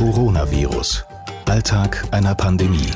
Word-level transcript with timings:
Coronavirus. 0.00 1.04
Alltag 1.44 2.08
einer 2.10 2.34
Pandemie. 2.34 2.88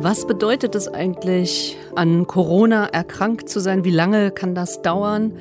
Was 0.00 0.26
bedeutet 0.26 0.74
es 0.74 0.86
eigentlich, 0.86 1.78
an 1.96 2.26
Corona 2.26 2.84
erkrankt 2.84 3.48
zu 3.48 3.60
sein? 3.60 3.84
Wie 3.84 3.90
lange 3.90 4.32
kann 4.32 4.54
das 4.54 4.82
dauern? 4.82 5.32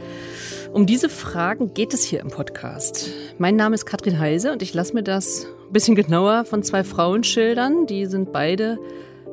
Um 0.71 0.86
diese 0.86 1.10
Fragen 1.10 1.74
geht 1.74 1.94
es 1.94 2.05
hier 2.05 2.21
im 2.21 2.29
Podcast. 2.29 3.10
Mein 3.37 3.57
Name 3.57 3.75
ist 3.75 3.85
Katrin 3.85 4.19
Heise 4.19 4.53
und 4.53 4.62
ich 4.62 4.73
lasse 4.73 4.94
mir 4.94 5.03
das 5.03 5.47
ein 5.67 5.73
bisschen 5.73 5.96
genauer 5.96 6.46
von 6.46 6.63
zwei 6.63 6.85
Frauen 6.85 7.25
schildern. 7.25 7.87
Die 7.87 8.05
sind 8.05 8.31
beide 8.31 8.79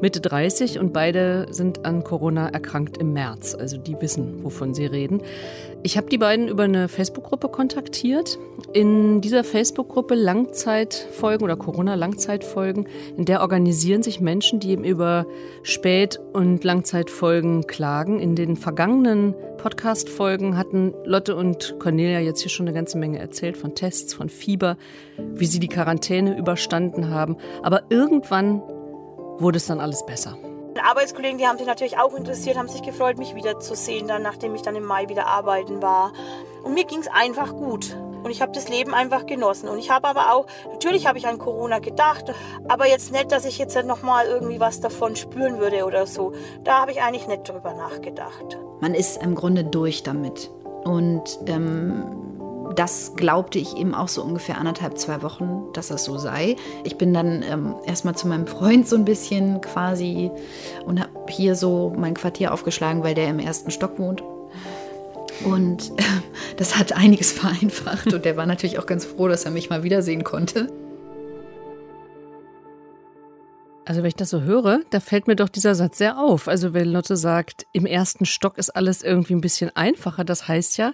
Mitte 0.00 0.20
30 0.20 0.78
und 0.78 0.92
beide 0.92 1.46
sind 1.50 1.84
an 1.84 2.04
Corona 2.04 2.48
erkrankt 2.48 2.98
im 2.98 3.12
März. 3.12 3.54
Also 3.54 3.76
die 3.76 4.00
wissen, 4.00 4.44
wovon 4.44 4.74
sie 4.74 4.86
reden. 4.86 5.22
Ich 5.82 5.96
habe 5.96 6.08
die 6.08 6.18
beiden 6.18 6.48
über 6.48 6.62
eine 6.62 6.88
Facebook-Gruppe 6.88 7.48
kontaktiert. 7.48 8.38
In 8.72 9.20
dieser 9.20 9.44
Facebook-Gruppe 9.44 10.14
Langzeitfolgen 10.14 11.44
oder 11.44 11.56
Corona-Langzeitfolgen, 11.56 12.86
in 13.16 13.26
der 13.26 13.42
organisieren 13.42 14.02
sich 14.02 14.20
Menschen, 14.20 14.60
die 14.60 14.70
eben 14.70 14.84
über 14.84 15.26
Spät- 15.62 16.18
und 16.32 16.64
Langzeitfolgen 16.64 17.66
klagen. 17.66 18.18
In 18.18 18.34
den 18.34 18.56
vergangenen 18.56 19.34
Podcast-Folgen 19.58 20.56
hatten 20.56 20.94
Lotte 21.04 21.36
und 21.36 21.76
Cornelia 21.78 22.20
jetzt 22.20 22.40
hier 22.40 22.50
schon 22.50 22.66
eine 22.66 22.74
ganze 22.74 22.98
Menge 22.98 23.18
erzählt 23.18 23.56
von 23.56 23.74
Tests, 23.74 24.14
von 24.14 24.28
Fieber, 24.28 24.76
wie 25.18 25.46
sie 25.46 25.60
die 25.60 25.68
Quarantäne 25.68 26.38
überstanden 26.38 27.10
haben. 27.10 27.36
Aber 27.62 27.84
irgendwann 27.90 28.62
wurde 29.38 29.58
es 29.58 29.66
dann 29.66 29.80
alles 29.80 30.04
besser. 30.06 30.36
Arbeitskollegen, 30.84 31.38
die 31.38 31.46
haben 31.46 31.58
sich 31.58 31.66
natürlich 31.66 31.98
auch 31.98 32.14
interessiert, 32.14 32.56
haben 32.56 32.68
sich 32.68 32.82
gefreut, 32.82 33.18
mich 33.18 33.34
wiederzusehen, 33.34 34.08
dann, 34.08 34.22
nachdem 34.22 34.54
ich 34.54 34.62
dann 34.62 34.76
im 34.76 34.84
Mai 34.84 35.08
wieder 35.08 35.26
arbeiten 35.26 35.80
war. 35.80 36.12
Und 36.62 36.74
mir 36.74 36.84
ging 36.84 37.00
es 37.00 37.08
einfach 37.08 37.54
gut. 37.54 37.96
Und 38.22 38.30
ich 38.30 38.40
habe 38.40 38.52
das 38.52 38.68
Leben 38.68 38.94
einfach 38.94 39.26
genossen. 39.26 39.68
Und 39.68 39.78
ich 39.78 39.90
habe 39.90 40.08
aber 40.08 40.32
auch, 40.32 40.46
natürlich 40.70 41.06
habe 41.06 41.18
ich 41.18 41.26
an 41.26 41.38
Corona 41.38 41.78
gedacht, 41.78 42.32
aber 42.68 42.86
jetzt 42.88 43.12
nicht, 43.12 43.32
dass 43.32 43.44
ich 43.44 43.58
jetzt 43.58 43.76
nochmal 43.84 44.26
irgendwie 44.26 44.60
was 44.60 44.80
davon 44.80 45.14
spüren 45.14 45.58
würde 45.58 45.84
oder 45.84 46.06
so. 46.06 46.32
Da 46.64 46.80
habe 46.80 46.92
ich 46.92 47.02
eigentlich 47.02 47.28
nicht 47.28 47.48
drüber 47.48 47.74
nachgedacht. 47.74 48.58
Man 48.80 48.94
ist 48.94 49.22
im 49.22 49.34
Grunde 49.34 49.64
durch 49.64 50.02
damit. 50.02 50.50
Und 50.84 51.38
ähm, 51.46 52.33
das 52.74 53.12
glaubte 53.16 53.58
ich 53.58 53.76
eben 53.76 53.94
auch 53.94 54.08
so 54.08 54.22
ungefähr 54.22 54.58
anderthalb, 54.58 54.98
zwei 54.98 55.22
Wochen, 55.22 55.64
dass 55.72 55.88
das 55.88 56.04
so 56.04 56.18
sei. 56.18 56.56
Ich 56.84 56.96
bin 56.96 57.12
dann 57.14 57.42
ähm, 57.42 57.74
erstmal 57.84 58.14
zu 58.14 58.28
meinem 58.28 58.46
Freund 58.54 58.88
so 58.88 58.96
ein 58.96 59.04
bisschen 59.04 59.60
quasi 59.60 60.30
und 60.84 61.00
habe 61.00 61.12
hier 61.28 61.56
so 61.56 61.92
mein 61.96 62.14
Quartier 62.14 62.52
aufgeschlagen, 62.52 63.02
weil 63.02 63.14
der 63.14 63.28
im 63.28 63.38
ersten 63.38 63.70
Stock 63.70 63.98
wohnt. 63.98 64.22
Und 65.44 65.90
äh, 65.96 66.02
das 66.56 66.76
hat 66.76 66.92
einiges 66.92 67.32
vereinfacht 67.32 68.12
und 68.12 68.24
der 68.24 68.36
war 68.36 68.46
natürlich 68.46 68.78
auch 68.78 68.86
ganz 68.86 69.04
froh, 69.04 69.28
dass 69.28 69.44
er 69.44 69.50
mich 69.50 69.70
mal 69.70 69.82
wiedersehen 69.82 70.24
konnte. 70.24 70.68
Also 73.86 74.02
wenn 74.02 74.08
ich 74.08 74.16
das 74.16 74.30
so 74.30 74.42
höre, 74.42 74.80
da 74.90 75.00
fällt 75.00 75.26
mir 75.26 75.36
doch 75.36 75.48
dieser 75.48 75.74
Satz 75.74 75.98
sehr 75.98 76.18
auf. 76.18 76.48
Also 76.48 76.72
wenn 76.72 76.88
Lotte 76.88 77.16
sagt, 77.16 77.66
im 77.72 77.86
ersten 77.86 78.24
Stock 78.24 78.56
ist 78.58 78.70
alles 78.70 79.02
irgendwie 79.02 79.34
ein 79.34 79.40
bisschen 79.40 79.74
einfacher, 79.76 80.24
das 80.24 80.48
heißt 80.48 80.78
ja, 80.78 80.92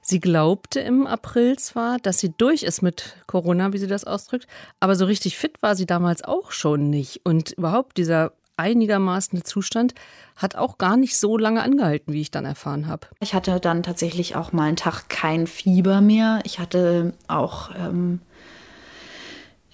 Sie 0.00 0.20
glaubte 0.20 0.80
im 0.80 1.06
April 1.06 1.58
zwar, 1.58 1.98
dass 1.98 2.18
sie 2.18 2.32
durch 2.32 2.62
ist 2.62 2.80
mit 2.80 3.16
Corona, 3.26 3.74
wie 3.74 3.78
sie 3.78 3.86
das 3.86 4.04
ausdrückt, 4.04 4.46
aber 4.80 4.94
so 4.94 5.04
richtig 5.04 5.36
fit 5.36 5.60
war 5.60 5.76
sie 5.76 5.84
damals 5.84 6.24
auch 6.24 6.50
schon 6.50 6.88
nicht. 6.88 7.20
Und 7.24 7.50
überhaupt 7.52 7.98
dieser 7.98 8.32
einigermaßen 8.56 9.44
Zustand 9.44 9.94
hat 10.36 10.56
auch 10.56 10.78
gar 10.78 10.96
nicht 10.96 11.18
so 11.18 11.36
lange 11.36 11.62
angehalten, 11.62 12.12
wie 12.12 12.20
ich 12.20 12.30
dann 12.30 12.44
erfahren 12.44 12.86
habe. 12.86 13.06
Ich 13.20 13.34
hatte 13.34 13.60
dann 13.60 13.82
tatsächlich 13.82 14.34
auch 14.34 14.52
mal 14.52 14.64
einen 14.64 14.76
Tag 14.76 15.08
kein 15.08 15.46
Fieber 15.46 16.00
mehr. 16.00 16.40
Ich 16.44 16.58
hatte 16.58 17.12
auch 17.28 17.70
ähm, 17.76 18.20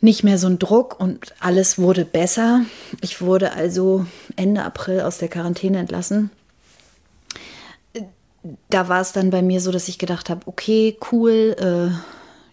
nicht 0.05 0.23
mehr 0.23 0.39
so 0.39 0.47
einen 0.47 0.59
Druck 0.59 1.01
und 1.01 1.35
alles 1.41 1.79
wurde 1.79 2.05
besser. 2.05 2.61
Ich 3.01 3.21
wurde 3.21 3.53
also 3.53 4.07
Ende 4.37 4.63
April 4.63 5.01
aus 5.01 5.19
der 5.19 5.29
Quarantäne 5.29 5.79
entlassen 5.79 6.31
da 8.69 8.89
war 8.89 9.01
es 9.01 9.13
dann 9.13 9.31
bei 9.31 9.43
mir 9.43 9.61
so, 9.61 9.71
dass 9.71 9.89
ich 9.89 9.99
gedacht 9.99 10.29
habe, 10.29 10.43
okay, 10.47 10.99
cool, 11.11 11.57
äh, 11.59 11.95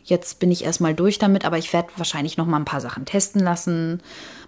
jetzt 0.03 0.39
bin 0.39 0.51
ich 0.51 0.63
erstmal 0.63 0.93
durch 0.93 1.19
damit, 1.19 1.45
aber 1.45 1.57
ich 1.57 1.73
werde 1.73 1.89
wahrscheinlich 1.97 2.37
noch 2.37 2.45
mal 2.45 2.57
ein 2.57 2.65
paar 2.65 2.81
Sachen 2.81 3.05
testen 3.05 3.41
lassen. 3.41 4.01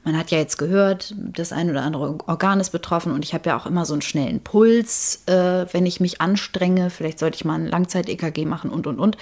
Man 0.03 0.17
hat 0.17 0.31
ja 0.31 0.38
jetzt 0.38 0.57
gehört, 0.57 1.13
das 1.17 1.51
ein 1.51 1.69
oder 1.69 1.83
andere 1.83 2.17
Organ 2.27 2.59
ist 2.59 2.72
betroffen 2.72 3.11
und 3.11 3.23
ich 3.23 3.33
habe 3.33 3.50
ja 3.50 3.57
auch 3.57 3.66
immer 3.66 3.85
so 3.85 3.94
einen 3.94 4.01
schnellen 4.01 4.39
Puls, 4.41 5.23
äh, 5.27 5.66
wenn 5.72 5.85
ich 5.85 6.00
mich 6.00 6.22
anstrenge. 6.22 6.89
Vielleicht 6.89 7.19
sollte 7.19 7.35
ich 7.35 7.45
mal 7.45 7.56
ein 7.56 7.67
Langzeit-EKG 7.67 8.45
machen 8.45 8.69
und 8.69 8.88
und 8.88 9.00
und. 9.00 9.17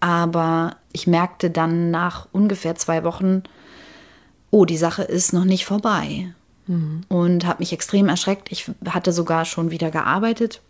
Aber 0.00 0.76
ich 0.92 1.06
merkte 1.06 1.50
dann 1.50 1.90
nach 1.90 2.26
ungefähr 2.32 2.74
zwei 2.74 3.04
Wochen, 3.04 3.42
oh, 4.50 4.64
die 4.64 4.78
Sache 4.78 5.02
ist 5.02 5.32
noch 5.32 5.44
nicht 5.44 5.64
vorbei. 5.64 6.32
Mhm. 6.66 7.02
Und 7.08 7.46
habe 7.46 7.60
mich 7.60 7.72
extrem 7.72 8.08
erschreckt. 8.08 8.50
Ich 8.50 8.70
hatte 8.88 9.12
sogar 9.12 9.44
schon 9.44 9.70
wieder 9.70 9.90
gearbeitet 9.90 10.60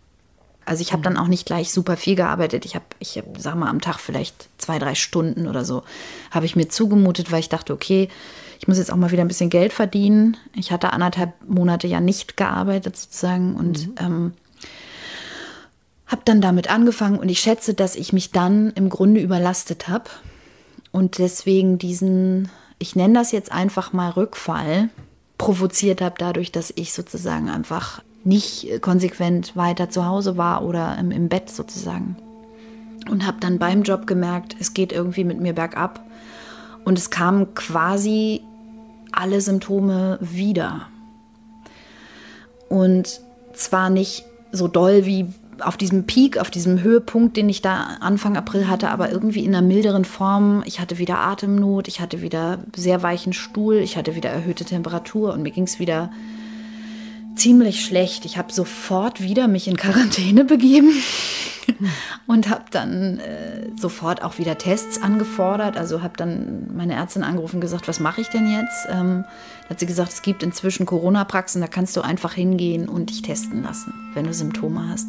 also 0.65 0.81
ich 0.81 0.93
habe 0.93 1.01
dann 1.01 1.17
auch 1.17 1.27
nicht 1.27 1.45
gleich 1.45 1.71
super 1.71 1.97
viel 1.97 2.15
gearbeitet. 2.15 2.65
Ich 2.65 2.75
habe, 2.75 2.85
ich 2.99 3.17
hab, 3.17 3.25
sag 3.37 3.55
mal, 3.55 3.69
am 3.69 3.81
Tag 3.81 3.99
vielleicht 3.99 4.47
zwei, 4.57 4.79
drei 4.79 4.95
Stunden 4.95 5.47
oder 5.47 5.65
so, 5.65 5.83
habe 6.29 6.45
ich 6.45 6.55
mir 6.55 6.67
zugemutet, 6.67 7.31
weil 7.31 7.39
ich 7.39 7.49
dachte, 7.49 7.73
okay, 7.73 8.09
ich 8.59 8.67
muss 8.67 8.77
jetzt 8.77 8.91
auch 8.91 8.95
mal 8.95 9.11
wieder 9.11 9.23
ein 9.23 9.27
bisschen 9.27 9.49
Geld 9.49 9.73
verdienen. 9.73 10.37
Ich 10.53 10.71
hatte 10.71 10.93
anderthalb 10.93 11.33
Monate 11.47 11.87
ja 11.87 11.99
nicht 11.99 12.37
gearbeitet 12.37 12.95
sozusagen 12.95 13.55
und 13.55 13.87
mhm. 13.87 13.95
ähm, 13.99 14.33
habe 16.11 16.21
dann 16.25 16.41
damit 16.41 16.69
angefangen 16.69 17.19
und 17.19 17.29
ich 17.29 17.39
schätze, 17.39 17.73
dass 17.73 17.95
ich 17.95 18.11
mich 18.11 18.31
dann 18.31 18.71
im 18.71 18.89
Grunde 18.89 19.21
überlastet 19.21 19.87
habe 19.87 20.09
und 20.91 21.17
deswegen 21.17 21.77
diesen, 21.77 22.49
ich 22.79 22.95
nenne 22.95 23.13
das 23.13 23.31
jetzt 23.31 23.51
einfach 23.51 23.93
mal 23.93 24.09
Rückfall, 24.09 24.89
provoziert 25.37 26.01
habe 26.01 26.15
dadurch, 26.17 26.51
dass 26.51 26.71
ich 26.75 26.93
sozusagen 26.93 27.49
einfach 27.49 28.03
nicht 28.23 28.81
konsequent 28.81 29.55
weiter 29.55 29.89
zu 29.89 30.05
Hause 30.05 30.37
war 30.37 30.63
oder 30.63 30.97
im, 30.99 31.11
im 31.11 31.29
Bett 31.29 31.49
sozusagen. 31.49 32.15
Und 33.09 33.25
habe 33.25 33.37
dann 33.39 33.57
beim 33.57 33.81
Job 33.81 34.05
gemerkt, 34.05 34.55
es 34.59 34.75
geht 34.75 34.91
irgendwie 34.91 35.23
mit 35.23 35.39
mir 35.39 35.53
bergab. 35.53 36.05
Und 36.85 36.99
es 36.99 37.09
kamen 37.09 37.55
quasi 37.55 38.41
alle 39.11 39.41
Symptome 39.41 40.19
wieder. 40.21 40.87
Und 42.69 43.21
zwar 43.53 43.89
nicht 43.89 44.25
so 44.51 44.67
doll 44.67 45.05
wie 45.05 45.33
auf 45.61 45.77
diesem 45.77 46.05
Peak, 46.05 46.37
auf 46.37 46.51
diesem 46.51 46.81
Höhepunkt, 46.81 47.37
den 47.37 47.49
ich 47.49 47.61
da 47.61 47.97
Anfang 47.99 48.37
April 48.37 48.67
hatte, 48.67 48.89
aber 48.89 49.11
irgendwie 49.11 49.43
in 49.43 49.55
einer 49.55 49.65
milderen 49.65 50.05
Form. 50.05 50.63
Ich 50.65 50.79
hatte 50.79 50.97
wieder 50.97 51.19
Atemnot, 51.19 51.87
ich 51.87 51.99
hatte 51.99 52.21
wieder 52.21 52.59
sehr 52.75 53.03
weichen 53.03 53.33
Stuhl, 53.33 53.77
ich 53.77 53.97
hatte 53.97 54.15
wieder 54.15 54.29
erhöhte 54.29 54.65
Temperatur 54.65 55.33
und 55.33 55.43
mir 55.43 55.51
ging 55.51 55.63
es 55.63 55.79
wieder 55.79 56.11
ziemlich 57.35 57.83
schlecht. 57.85 58.25
Ich 58.25 58.37
habe 58.37 58.51
sofort 58.51 59.21
wieder 59.21 59.47
mich 59.47 59.67
in 59.67 59.77
Quarantäne 59.77 60.45
begeben 60.45 60.91
und 62.27 62.49
habe 62.49 62.65
dann 62.71 63.19
äh, 63.19 63.69
sofort 63.75 64.23
auch 64.23 64.37
wieder 64.37 64.57
Tests 64.57 65.01
angefordert. 65.01 65.77
Also 65.77 66.01
habe 66.01 66.17
dann 66.17 66.75
meine 66.75 66.93
Ärztin 66.93 67.23
angerufen 67.23 67.57
und 67.57 67.61
gesagt, 67.61 67.87
was 67.87 67.99
mache 67.99 68.21
ich 68.21 68.27
denn 68.27 68.51
jetzt? 68.51 68.87
Ähm, 68.89 69.23
hat 69.69 69.79
sie 69.79 69.85
gesagt, 69.85 70.11
es 70.11 70.21
gibt 70.21 70.43
inzwischen 70.43 70.85
Corona-Praxen, 70.85 71.61
da 71.61 71.67
kannst 71.67 71.95
du 71.95 72.01
einfach 72.01 72.33
hingehen 72.33 72.89
und 72.89 73.09
dich 73.09 73.21
testen 73.21 73.63
lassen, 73.63 73.93
wenn 74.13 74.25
du 74.25 74.33
Symptome 74.33 74.89
hast. 74.89 75.07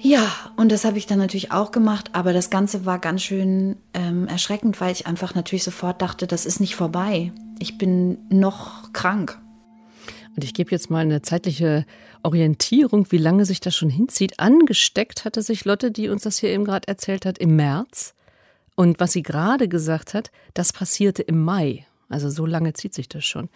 Ja, 0.00 0.32
und 0.56 0.70
das 0.70 0.84
habe 0.84 0.96
ich 0.96 1.06
dann 1.06 1.18
natürlich 1.18 1.50
auch 1.50 1.72
gemacht, 1.72 2.10
aber 2.12 2.32
das 2.32 2.50
Ganze 2.50 2.86
war 2.86 3.00
ganz 3.00 3.22
schön 3.22 3.76
ähm, 3.94 4.28
erschreckend, 4.28 4.80
weil 4.80 4.92
ich 4.92 5.08
einfach 5.08 5.34
natürlich 5.34 5.64
sofort 5.64 6.00
dachte, 6.00 6.28
das 6.28 6.46
ist 6.46 6.60
nicht 6.60 6.76
vorbei. 6.76 7.32
Ich 7.58 7.78
bin 7.78 8.18
noch 8.28 8.92
krank. 8.92 9.40
Und 10.36 10.44
ich 10.44 10.54
gebe 10.54 10.70
jetzt 10.70 10.88
mal 10.88 11.00
eine 11.00 11.20
zeitliche 11.22 11.84
Orientierung, 12.22 13.10
wie 13.10 13.18
lange 13.18 13.44
sich 13.44 13.58
das 13.58 13.74
schon 13.74 13.90
hinzieht. 13.90 14.38
Angesteckt 14.38 15.24
hatte 15.24 15.42
sich 15.42 15.64
Lotte, 15.64 15.90
die 15.90 16.08
uns 16.08 16.22
das 16.22 16.38
hier 16.38 16.50
eben 16.50 16.64
gerade 16.64 16.86
erzählt 16.86 17.26
hat, 17.26 17.38
im 17.38 17.56
März. 17.56 18.14
Und 18.76 19.00
was 19.00 19.10
sie 19.10 19.22
gerade 19.22 19.66
gesagt 19.66 20.14
hat, 20.14 20.30
das 20.54 20.72
passierte 20.72 21.22
im 21.22 21.42
Mai. 21.42 21.86
Also 22.08 22.30
so 22.30 22.46
lange 22.46 22.72
zieht 22.72 22.94
sich 22.94 23.08
das 23.08 23.24
schon. 23.24 23.48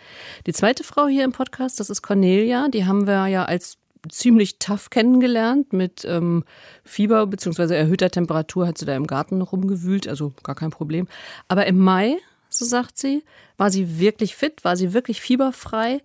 Die 0.47 0.53
zweite 0.53 0.83
Frau 0.83 1.07
hier 1.07 1.25
im 1.25 1.33
Podcast, 1.33 1.79
das 1.79 1.89
ist 1.89 2.03
Cornelia. 2.03 2.69
Die 2.69 2.85
haben 2.85 3.07
wir 3.07 3.29
ja 3.29 3.45
als 3.45 3.79
ziemlich 4.11 4.59
tough 4.59 4.91
kennengelernt. 4.91 5.73
Mit 5.73 6.05
ähm, 6.05 6.45
Fieber 6.85 7.27
bzw. 7.27 7.75
erhöhter 7.75 8.11
Temperatur 8.11 8.67
hat 8.67 8.79
sie 8.79 8.87
da 8.87 8.95
im 8.95 9.07
Garten 9.07 9.39
noch 9.39 9.53
rumgewühlt, 9.53 10.09
also 10.09 10.33
gar 10.43 10.55
kein 10.55 10.71
Problem. 10.71 11.09
Aber 11.49 11.67
im 11.67 11.79
Mai, 11.79 12.17
so 12.49 12.65
sagt 12.65 12.99
sie, 12.99 13.23
war 13.57 13.71
sie 13.71 13.99
wirklich 13.99 14.35
fit, 14.35 14.65
war 14.65 14.77
sie 14.77 14.93
wirklich 14.93 15.21
fieberfrei 15.21 16.01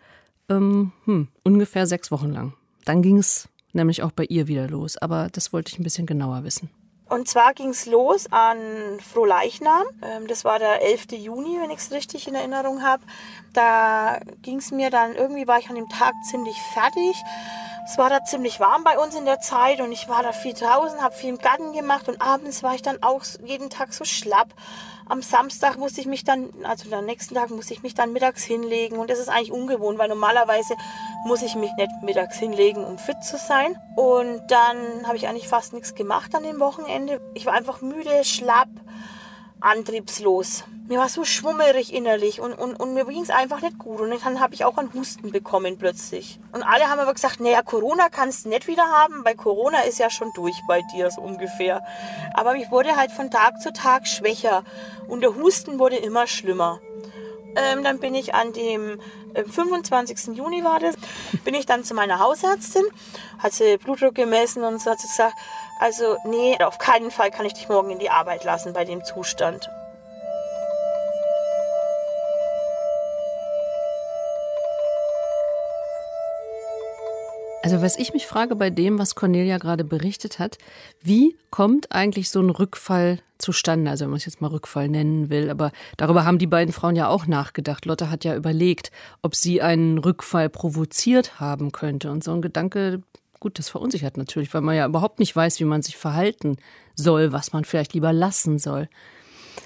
ähm, 0.49 0.91
hm, 1.05 1.27
ungefähr 1.43 1.87
sechs 1.87 2.11
Wochen 2.11 2.31
lang. 2.31 2.53
Dann 2.85 3.01
ging 3.01 3.17
es 3.17 3.49
nämlich 3.73 4.03
auch 4.03 4.11
bei 4.11 4.25
ihr 4.25 4.47
wieder 4.47 4.67
los. 4.67 4.97
Aber 4.97 5.29
das 5.31 5.53
wollte 5.53 5.71
ich 5.71 5.79
ein 5.79 5.83
bisschen 5.83 6.05
genauer 6.05 6.43
wissen. 6.43 6.69
Und 7.09 7.29
zwar 7.29 7.53
ging 7.53 7.69
es 7.69 7.85
los 7.85 8.27
an 8.31 8.57
Frohleichnam. 8.99 9.83
Ähm, 10.01 10.27
das 10.27 10.43
war 10.43 10.59
der 10.59 10.81
11. 10.81 11.13
Juni, 11.13 11.57
wenn 11.61 11.69
ich 11.69 11.79
es 11.79 11.91
richtig 11.91 12.27
in 12.27 12.35
Erinnerung 12.35 12.83
habe. 12.83 13.03
Da 13.53 14.19
ging 14.41 14.57
es 14.57 14.71
mir 14.71 14.89
dann, 14.89 15.15
irgendwie 15.15 15.47
war 15.47 15.59
ich 15.59 15.69
an 15.69 15.75
dem 15.75 15.87
Tag 15.87 16.13
ziemlich 16.29 16.57
fertig. 16.73 17.15
Es 17.89 17.97
war 17.97 18.09
da 18.09 18.21
ziemlich 18.21 18.59
warm 18.59 18.83
bei 18.83 18.99
uns 18.99 19.15
in 19.15 19.23
der 19.23 19.39
Zeit 19.39 19.79
und 19.79 19.93
ich 19.93 20.09
war 20.09 20.21
da 20.21 20.33
viel 20.33 20.53
draußen, 20.53 21.01
habe 21.01 21.15
viel 21.15 21.29
im 21.29 21.37
Garten 21.37 21.71
gemacht 21.71 22.09
und 22.09 22.21
abends 22.21 22.61
war 22.61 22.75
ich 22.75 22.81
dann 22.81 23.01
auch 23.01 23.23
jeden 23.45 23.69
Tag 23.69 23.93
so 23.93 24.03
schlapp. 24.03 24.53
Am 25.07 25.21
Samstag 25.21 25.77
musste 25.77 26.01
ich 26.01 26.05
mich 26.05 26.25
dann, 26.25 26.49
also 26.63 26.93
am 26.93 27.05
nächsten 27.05 27.33
Tag 27.33 27.49
musste 27.49 27.73
ich 27.73 27.83
mich 27.83 27.93
dann 27.93 28.11
mittags 28.11 28.43
hinlegen 28.43 28.97
und 28.97 29.09
das 29.09 29.19
ist 29.19 29.29
eigentlich 29.29 29.53
ungewohnt, 29.53 29.97
weil 29.99 30.09
normalerweise 30.09 30.75
muss 31.25 31.41
ich 31.41 31.55
mich 31.55 31.71
nicht 31.77 31.91
mittags 32.01 32.37
hinlegen, 32.37 32.83
um 32.83 32.97
fit 32.97 33.23
zu 33.23 33.37
sein. 33.37 33.79
Und 33.95 34.41
dann 34.49 35.07
habe 35.07 35.15
ich 35.15 35.29
eigentlich 35.29 35.47
fast 35.47 35.71
nichts 35.71 35.95
gemacht 35.95 36.35
an 36.35 36.43
dem 36.43 36.59
Wochenende. 36.59 37.21
Ich 37.35 37.45
war 37.45 37.53
einfach 37.53 37.79
müde, 37.79 38.25
schlapp, 38.25 38.67
antriebslos. 39.59 40.63
Mir 40.87 40.99
war 40.99 41.09
so 41.09 41.25
schwummerig 41.25 41.93
innerlich 41.93 42.39
und, 42.39 42.53
und, 42.53 42.75
und 42.75 42.93
mir 42.93 43.05
ging 43.05 43.21
es 43.21 43.29
einfach 43.29 43.61
nicht 43.61 43.77
gut. 43.77 43.99
Und 43.99 44.09
dann 44.09 44.39
habe 44.39 44.53
ich 44.53 44.63
auch 44.63 44.77
einen 44.77 44.93
Husten 44.93 45.31
bekommen 45.31 45.77
plötzlich. 45.77 46.39
Und 46.53 46.63
alle 46.63 46.89
haben 46.89 46.99
aber 46.99 47.13
gesagt, 47.13 47.41
naja, 47.41 47.61
Corona 47.61 48.07
kannst 48.09 48.45
du 48.45 48.49
nicht 48.49 48.67
wieder 48.67 48.85
haben, 48.85 49.25
weil 49.25 49.35
Corona 49.35 49.81
ist 49.81 49.99
ja 49.99 50.09
schon 50.09 50.31
durch 50.33 50.55
bei 50.67 50.81
dir, 50.93 51.11
so 51.11 51.21
ungefähr. 51.21 51.83
Aber 52.33 52.55
ich 52.55 52.71
wurde 52.71 52.95
halt 52.95 53.11
von 53.11 53.29
Tag 53.29 53.61
zu 53.61 53.73
Tag 53.73 54.07
schwächer 54.07 54.63
und 55.07 55.21
der 55.21 55.35
Husten 55.35 55.77
wurde 55.77 55.97
immer 55.97 56.25
schlimmer. 56.25 56.79
Ähm, 57.57 57.83
dann 57.83 57.99
bin 57.99 58.13
ich 58.13 58.35
an 58.35 58.53
dem 58.53 58.99
äh, 59.33 59.43
25. 59.43 60.37
Juni 60.37 60.63
war 60.63 60.79
das, 60.79 60.95
bin 61.43 61.55
ich 61.55 61.65
dann 61.65 61.83
zu 61.83 61.95
meiner 61.95 62.19
Hausärztin, 62.19 62.85
hat 63.39 63.53
sie 63.53 63.77
Blutdruck 63.77 64.15
gemessen 64.15 64.63
und 64.63 64.79
so 64.79 64.91
hat 64.91 64.99
sie 64.99 65.07
gesagt, 65.07 65.33
also 65.79 66.17
nee, 66.25 66.57
auf 66.59 66.77
keinen 66.77 67.11
Fall 67.11 67.31
kann 67.31 67.45
ich 67.45 67.53
dich 67.53 67.69
morgen 67.69 67.91
in 67.91 67.99
die 67.99 68.09
Arbeit 68.09 68.43
lassen 68.43 68.73
bei 68.73 68.85
dem 68.85 69.03
Zustand. 69.03 69.69
Also 77.63 77.81
was 77.81 77.97
ich 77.97 78.13
mich 78.13 78.27
frage 78.27 78.55
bei 78.55 78.69
dem, 78.69 78.97
was 78.97 79.15
Cornelia 79.15 79.57
gerade 79.57 79.83
berichtet 79.83 80.39
hat, 80.39 80.57
wie 81.01 81.35
kommt 81.49 81.91
eigentlich 81.91 82.29
so 82.29 82.39
ein 82.39 82.49
Rückfall 82.49 83.19
zustande? 83.39 83.91
Also 83.91 84.05
wenn 84.05 84.11
man 84.11 84.17
es 84.19 84.25
jetzt 84.25 84.39
mal 84.39 84.47
Rückfall 84.47 84.87
nennen 84.87 85.29
will, 85.29 85.49
aber 85.49 85.73
darüber 85.97 86.23
haben 86.23 86.37
die 86.37 86.47
beiden 86.47 86.71
Frauen 86.71 86.95
ja 86.95 87.09
auch 87.09 87.27
nachgedacht. 87.27 87.85
Lotte 87.85 88.09
hat 88.09 88.23
ja 88.23 88.37
überlegt, 88.37 88.91
ob 89.21 89.35
sie 89.35 89.61
einen 89.61 89.97
Rückfall 89.97 90.47
provoziert 90.47 91.41
haben 91.41 91.73
könnte. 91.73 92.09
Und 92.09 92.23
so 92.23 92.31
ein 92.31 92.41
Gedanke, 92.41 93.01
gut, 93.39 93.59
das 93.59 93.69
verunsichert 93.69 94.17
natürlich, 94.17 94.53
weil 94.53 94.61
man 94.61 94.75
ja 94.75 94.85
überhaupt 94.85 95.19
nicht 95.19 95.35
weiß, 95.35 95.59
wie 95.59 95.65
man 95.65 95.81
sich 95.81 95.97
verhalten 95.97 96.57
soll, 96.95 97.31
was 97.31 97.53
man 97.53 97.65
vielleicht 97.65 97.93
lieber 97.93 98.13
lassen 98.13 98.59
soll. 98.59 98.89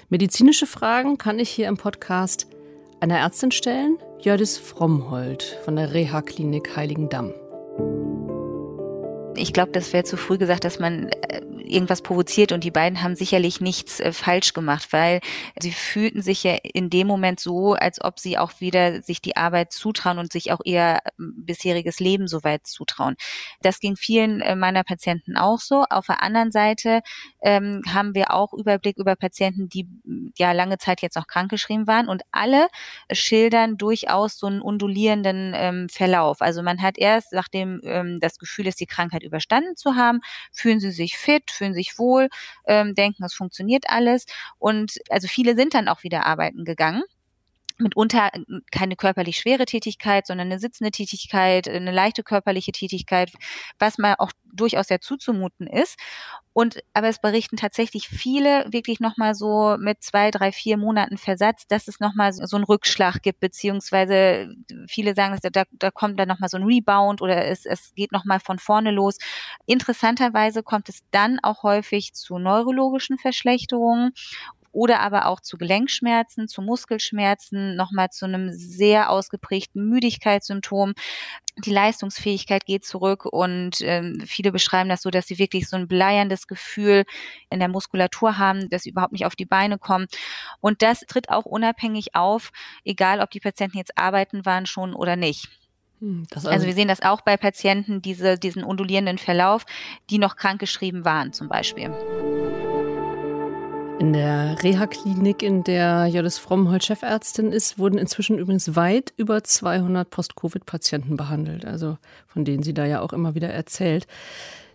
Medizinische 0.08 0.66
Fragen 0.66 1.18
kann 1.18 1.38
ich 1.38 1.50
hier 1.50 1.68
im 1.68 1.76
Podcast 1.76 2.46
einer 3.00 3.18
Ärztin 3.18 3.50
stellen, 3.50 3.98
Jördis 4.20 4.58
Frommhold 4.58 5.58
von 5.64 5.76
der 5.76 5.92
Reha-Klinik 5.92 6.76
Heiligendamm. 6.76 7.34
Ich 9.36 9.52
glaube, 9.52 9.72
das 9.72 9.92
wäre 9.92 10.04
zu 10.04 10.16
früh 10.16 10.38
gesagt, 10.38 10.64
dass 10.64 10.78
man 10.78 11.08
äh, 11.08 11.40
irgendwas 11.72 12.02
provoziert 12.02 12.52
und 12.52 12.64
die 12.64 12.70
beiden 12.70 13.02
haben 13.02 13.16
sicherlich 13.16 13.60
nichts 13.60 14.00
äh, 14.00 14.12
falsch 14.12 14.52
gemacht, 14.52 14.92
weil 14.92 15.20
sie 15.60 15.72
fühlten 15.72 16.22
sich 16.22 16.42
ja 16.44 16.56
in 16.62 16.90
dem 16.90 17.06
Moment 17.06 17.40
so, 17.40 17.74
als 17.74 18.02
ob 18.02 18.18
sie 18.18 18.38
auch 18.38 18.60
wieder 18.60 19.02
sich 19.02 19.20
die 19.20 19.36
Arbeit 19.36 19.72
zutrauen 19.72 20.18
und 20.18 20.32
sich 20.32 20.52
auch 20.52 20.60
ihr 20.64 20.98
ähm, 21.18 21.34
bisheriges 21.36 22.00
Leben 22.00 22.28
soweit 22.28 22.66
zutrauen. 22.66 23.16
Das 23.60 23.80
ging 23.80 23.96
vielen 23.96 24.40
äh, 24.40 24.56
meiner 24.56 24.84
Patienten 24.84 25.36
auch 25.36 25.60
so. 25.60 25.84
Auf 25.90 26.06
der 26.06 26.22
anderen 26.22 26.52
Seite 26.52 27.00
ähm, 27.42 27.82
haben 27.88 28.14
wir 28.14 28.32
auch 28.32 28.52
Überblick 28.52 28.98
über 28.98 29.16
Patienten, 29.16 29.68
die 29.68 29.86
ja 30.36 30.52
lange 30.52 30.78
Zeit 30.78 31.02
jetzt 31.02 31.16
noch 31.16 31.26
krankgeschrieben 31.26 31.86
waren 31.86 32.08
und 32.08 32.22
alle 32.30 32.68
schildern 33.10 33.76
durchaus 33.76 34.38
so 34.38 34.46
einen 34.46 34.60
undulierenden 34.60 35.52
ähm, 35.56 35.88
Verlauf. 35.88 36.40
Also 36.40 36.62
man 36.62 36.82
hat 36.82 36.98
erst, 36.98 37.32
nachdem 37.32 37.80
ähm, 37.84 38.18
das 38.20 38.38
Gefühl 38.38 38.66
ist, 38.66 38.80
die 38.80 38.86
Krankheit 38.86 39.22
überstanden 39.22 39.76
zu 39.76 39.94
haben, 39.96 40.20
fühlen 40.52 40.80
sie 40.80 40.90
sich 40.90 41.16
fit, 41.16 41.50
fühlen 41.62 41.74
sich 41.74 41.98
wohl, 41.98 42.28
ähm, 42.66 42.94
denken, 42.94 43.24
es 43.24 43.34
funktioniert 43.34 43.84
alles. 43.88 44.26
Und 44.58 44.98
also 45.10 45.28
viele 45.28 45.54
sind 45.56 45.74
dann 45.74 45.88
auch 45.88 46.02
wieder 46.02 46.26
arbeiten 46.26 46.64
gegangen 46.64 47.02
mitunter 47.82 48.30
keine 48.70 48.96
körperlich 48.96 49.36
schwere 49.36 49.64
Tätigkeit, 49.64 50.26
sondern 50.26 50.48
eine 50.48 50.58
sitzende 50.58 50.90
Tätigkeit, 50.90 51.68
eine 51.68 51.92
leichte 51.92 52.22
körperliche 52.22 52.72
Tätigkeit, 52.72 53.32
was 53.78 53.98
mal 53.98 54.14
auch 54.18 54.32
durchaus 54.52 54.88
sehr 54.88 55.00
zuzumuten 55.00 55.66
ist. 55.66 55.98
Und 56.54 56.80
aber 56.92 57.08
es 57.08 57.18
berichten 57.18 57.56
tatsächlich 57.56 58.08
viele 58.08 58.66
wirklich 58.70 59.00
nochmal 59.00 59.34
so 59.34 59.76
mit 59.78 60.02
zwei, 60.02 60.30
drei, 60.30 60.52
vier 60.52 60.76
Monaten 60.76 61.16
Versatz, 61.16 61.66
dass 61.66 61.88
es 61.88 61.98
nochmal 61.98 62.32
so 62.34 62.56
einen 62.56 62.64
Rückschlag 62.64 63.22
gibt, 63.22 63.40
beziehungsweise 63.40 64.54
viele 64.86 65.14
sagen, 65.14 65.32
dass 65.32 65.50
da, 65.50 65.64
da 65.70 65.90
kommt 65.90 66.20
dann 66.20 66.28
nochmal 66.28 66.50
so 66.50 66.58
ein 66.58 66.64
Rebound 66.64 67.22
oder 67.22 67.46
es, 67.46 67.64
es 67.64 67.94
geht 67.94 68.12
nochmal 68.12 68.38
von 68.40 68.58
vorne 68.58 68.90
los. 68.90 69.16
Interessanterweise 69.64 70.62
kommt 70.62 70.90
es 70.90 71.00
dann 71.10 71.38
auch 71.42 71.62
häufig 71.62 72.12
zu 72.12 72.38
neurologischen 72.38 73.16
Verschlechterungen 73.16 74.12
oder 74.72 75.00
aber 75.00 75.26
auch 75.26 75.40
zu 75.40 75.58
Gelenkschmerzen, 75.58 76.48
zu 76.48 76.62
Muskelschmerzen, 76.62 77.76
nochmal 77.76 78.10
zu 78.10 78.24
einem 78.24 78.50
sehr 78.52 79.10
ausgeprägten 79.10 79.88
Müdigkeitssymptom. 79.88 80.94
Die 81.64 81.70
Leistungsfähigkeit 81.70 82.64
geht 82.64 82.84
zurück 82.84 83.26
und 83.26 83.82
ähm, 83.82 84.22
viele 84.26 84.50
beschreiben 84.50 84.88
das 84.88 85.02
so, 85.02 85.10
dass 85.10 85.26
sie 85.26 85.38
wirklich 85.38 85.68
so 85.68 85.76
ein 85.76 85.86
bleierndes 85.86 86.46
Gefühl 86.46 87.04
in 87.50 87.58
der 87.58 87.68
Muskulatur 87.68 88.38
haben, 88.38 88.70
dass 88.70 88.84
sie 88.84 88.90
überhaupt 88.90 89.12
nicht 89.12 89.26
auf 89.26 89.36
die 89.36 89.44
Beine 89.44 89.78
kommen. 89.78 90.06
Und 90.60 90.80
das 90.80 91.00
tritt 91.00 91.28
auch 91.28 91.44
unabhängig 91.44 92.14
auf, 92.14 92.50
egal 92.84 93.20
ob 93.20 93.30
die 93.30 93.40
Patienten 93.40 93.76
jetzt 93.76 93.98
arbeiten 93.98 94.46
waren 94.46 94.64
schon 94.64 94.94
oder 94.94 95.16
nicht. 95.16 95.50
Hm, 96.00 96.26
also, 96.34 96.48
also, 96.48 96.66
wir 96.66 96.74
sehen 96.74 96.88
das 96.88 97.02
auch 97.02 97.20
bei 97.20 97.36
Patienten, 97.36 98.02
diese, 98.02 98.38
diesen 98.38 98.64
undulierenden 98.64 99.18
Verlauf, 99.18 99.64
die 100.10 100.18
noch 100.18 100.36
krankgeschrieben 100.36 101.04
waren 101.04 101.32
zum 101.32 101.48
Beispiel. 101.48 101.92
In 104.02 104.12
der 104.12 104.56
Reha-Klinik, 104.60 105.44
in 105.44 105.62
der 105.62 106.06
Jodis 106.08 106.36
Frommhold 106.36 106.82
Chefärztin 106.82 107.52
ist, 107.52 107.78
wurden 107.78 107.98
inzwischen 107.98 108.36
übrigens 108.36 108.74
weit 108.74 109.12
über 109.16 109.44
200 109.44 110.10
Post-Covid-Patienten 110.10 111.16
behandelt, 111.16 111.64
also 111.64 111.98
von 112.26 112.44
denen 112.44 112.64
sie 112.64 112.74
da 112.74 112.84
ja 112.84 113.00
auch 113.00 113.12
immer 113.12 113.36
wieder 113.36 113.50
erzählt. 113.50 114.08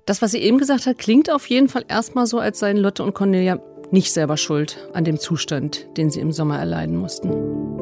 Das, 0.06 0.22
was 0.22 0.32
sie 0.32 0.38
eben 0.38 0.60
gesagt 0.60 0.86
hat, 0.86 0.98
klingt 0.98 1.30
auf 1.30 1.46
jeden 1.48 1.68
Fall 1.68 1.84
erstmal 1.90 2.26
so, 2.26 2.40
als 2.40 2.60
seien 2.60 2.78
Lotte 2.78 3.04
und 3.04 3.16
Cornelia 3.16 3.60
nicht 3.92 4.14
selber 4.14 4.38
schuld 4.38 4.78
an 4.94 5.04
dem 5.04 5.20
Zustand, 5.20 5.88
den 5.98 6.10
sie 6.10 6.22
im 6.22 6.32
Sommer 6.32 6.58
erleiden 6.58 6.96
mussten. 6.96 7.77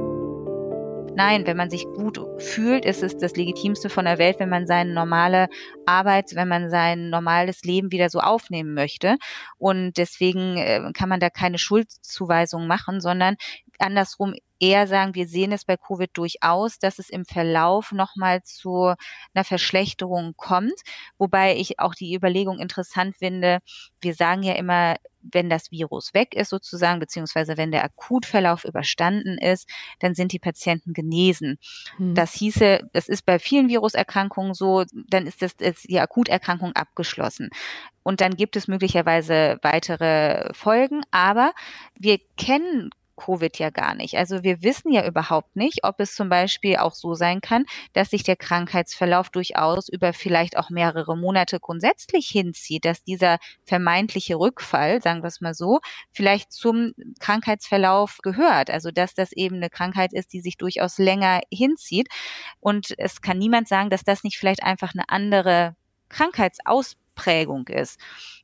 Nein, 1.15 1.47
wenn 1.47 1.55
man 1.55 1.69
sich 1.69 1.85
gut 1.85 2.19
fühlt, 2.39 2.83
ist 2.83 3.01
es 3.01 3.17
das 3.17 3.37
Legitimste 3.37 3.89
von 3.89 4.03
der 4.03 4.17
Welt, 4.17 4.39
wenn 4.39 4.49
man 4.49 4.67
seine 4.67 4.93
normale 4.93 5.47
Arbeit, 5.85 6.35
wenn 6.35 6.49
man 6.49 6.69
sein 6.69 7.09
normales 7.09 7.63
Leben 7.63 7.91
wieder 7.91 8.09
so 8.09 8.19
aufnehmen 8.19 8.73
möchte. 8.73 9.15
Und 9.57 9.93
deswegen 9.97 10.57
äh, 10.57 10.91
kann 10.93 11.07
man 11.07 11.21
da 11.21 11.29
keine 11.29 11.57
Schuldzuweisung 11.57 12.67
machen, 12.67 12.99
sondern 12.99 13.37
andersrum 13.79 14.33
eher 14.59 14.87
sagen, 14.87 15.15
wir 15.15 15.27
sehen 15.27 15.51
es 15.51 15.65
bei 15.65 15.77
Covid 15.77 16.09
durchaus, 16.13 16.79
dass 16.79 16.99
es 16.99 17.09
im 17.09 17.25
Verlauf 17.25 17.91
nochmal 17.91 18.41
zu 18.43 18.93
einer 19.33 19.43
Verschlechterung 19.45 20.33
kommt. 20.35 20.79
Wobei 21.17 21.55
ich 21.55 21.79
auch 21.79 21.95
die 21.95 22.13
Überlegung 22.13 22.59
interessant 22.59 23.15
finde. 23.17 23.59
Wir 24.01 24.13
sagen 24.13 24.43
ja 24.43 24.53
immer, 24.53 24.95
wenn 25.31 25.49
das 25.49 25.71
Virus 25.71 26.13
weg 26.13 26.35
ist 26.35 26.49
sozusagen, 26.49 26.99
beziehungsweise 26.99 27.57
wenn 27.57 27.71
der 27.71 27.83
Akutverlauf 27.83 28.65
überstanden 28.65 29.37
ist, 29.37 29.69
dann 29.99 30.15
sind 30.15 30.31
die 30.31 30.39
Patienten 30.39 30.93
genesen. 30.93 31.57
Hm. 31.97 32.15
Das 32.15 32.33
hieße, 32.33 32.89
es 32.93 33.09
ist 33.09 33.25
bei 33.25 33.39
vielen 33.39 33.69
Viruserkrankungen 33.69 34.53
so, 34.53 34.85
dann 35.07 35.27
ist 35.27 35.41
das, 35.41 35.53
ist 35.53 35.89
die 35.89 35.99
Akuterkrankung 35.99 36.73
abgeschlossen. 36.73 37.49
Und 38.03 38.21
dann 38.21 38.35
gibt 38.35 38.55
es 38.55 38.67
möglicherweise 38.67 39.57
weitere 39.61 40.53
Folgen, 40.53 41.01
aber 41.11 41.53
wir 41.97 42.19
kennen 42.37 42.91
Covid 43.15 43.57
ja 43.59 43.69
gar 43.69 43.95
nicht. 43.95 44.17
Also 44.17 44.43
wir 44.43 44.61
wissen 44.61 44.91
ja 44.91 45.05
überhaupt 45.07 45.55
nicht, 45.55 45.83
ob 45.83 45.99
es 45.99 46.15
zum 46.15 46.29
Beispiel 46.29 46.77
auch 46.77 46.93
so 46.93 47.13
sein 47.13 47.41
kann, 47.41 47.65
dass 47.93 48.09
sich 48.09 48.23
der 48.23 48.35
Krankheitsverlauf 48.35 49.29
durchaus 49.29 49.89
über 49.89 50.13
vielleicht 50.13 50.57
auch 50.57 50.69
mehrere 50.69 51.17
Monate 51.17 51.59
grundsätzlich 51.59 52.27
hinzieht, 52.27 52.85
dass 52.85 53.03
dieser 53.03 53.37
vermeintliche 53.63 54.35
Rückfall, 54.35 55.01
sagen 55.01 55.23
wir 55.23 55.27
es 55.27 55.41
mal 55.41 55.53
so, 55.53 55.79
vielleicht 56.11 56.51
zum 56.51 56.93
Krankheitsverlauf 57.19 58.19
gehört. 58.21 58.69
Also 58.69 58.91
dass 58.91 59.13
das 59.13 59.31
eben 59.31 59.57
eine 59.57 59.69
Krankheit 59.69 60.13
ist, 60.13 60.33
die 60.33 60.41
sich 60.41 60.57
durchaus 60.57 60.97
länger 60.97 61.41
hinzieht. 61.51 62.07
Und 62.59 62.93
es 62.97 63.21
kann 63.21 63.37
niemand 63.37 63.67
sagen, 63.67 63.89
dass 63.89 64.03
das 64.03 64.23
nicht 64.23 64.37
vielleicht 64.37 64.63
einfach 64.63 64.93
eine 64.93 65.09
andere 65.09 65.75
Krankheitsausprägung 66.09 67.67
ist 67.67 67.99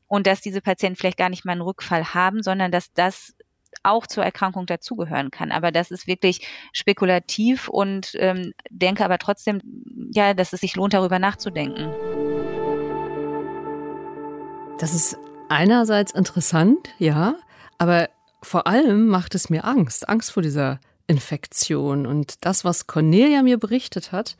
und 0.07 0.27
dass 0.27 0.41
diese 0.41 0.61
Patienten 0.61 0.97
vielleicht 0.97 1.17
gar 1.17 1.29
nicht 1.29 1.45
mal 1.45 1.53
einen 1.53 1.61
Rückfall 1.61 2.13
haben, 2.13 2.43
sondern 2.43 2.71
dass 2.71 2.91
das 2.93 3.33
auch 3.83 4.07
zur 4.07 4.23
Erkrankung 4.23 4.65
dazugehören 4.65 5.31
kann. 5.31 5.51
Aber 5.51 5.71
das 5.71 5.91
ist 5.91 6.07
wirklich 6.07 6.47
spekulativ 6.73 7.67
und 7.67 8.11
ähm, 8.15 8.53
denke 8.69 9.03
aber 9.05 9.17
trotzdem, 9.17 9.61
ja, 10.11 10.33
dass 10.33 10.53
es 10.53 10.61
sich 10.61 10.75
lohnt, 10.75 10.93
darüber 10.93 11.19
nachzudenken. 11.19 11.89
Das 14.79 14.93
ist 14.93 15.17
einerseits 15.49 16.11
interessant, 16.11 16.89
ja, 16.97 17.35
aber 17.77 18.09
vor 18.41 18.67
allem 18.67 19.07
macht 19.07 19.35
es 19.35 19.49
mir 19.49 19.65
Angst, 19.65 20.09
Angst 20.09 20.31
vor 20.31 20.41
dieser 20.41 20.79
Infektion. 21.07 22.07
Und 22.07 22.45
das, 22.45 22.65
was 22.65 22.87
Cornelia 22.87 23.43
mir 23.43 23.59
berichtet 23.59 24.11
hat, 24.11 24.37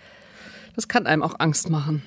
das 0.76 0.88
kann 0.88 1.06
einem 1.06 1.22
auch 1.22 1.36
Angst 1.40 1.70
machen. 1.70 2.04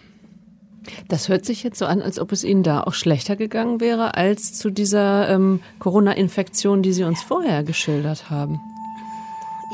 Das 1.08 1.28
hört 1.28 1.44
sich 1.44 1.62
jetzt 1.62 1.78
so 1.78 1.86
an, 1.86 2.02
als 2.02 2.18
ob 2.18 2.32
es 2.32 2.44
Ihnen 2.44 2.62
da 2.62 2.82
auch 2.82 2.94
schlechter 2.94 3.36
gegangen 3.36 3.80
wäre 3.80 4.14
als 4.14 4.54
zu 4.54 4.70
dieser 4.70 5.28
ähm, 5.28 5.60
Corona-Infektion, 5.78 6.82
die 6.82 6.92
Sie 6.92 7.04
uns 7.04 7.22
vorher 7.22 7.62
geschildert 7.62 8.30
haben. 8.30 8.60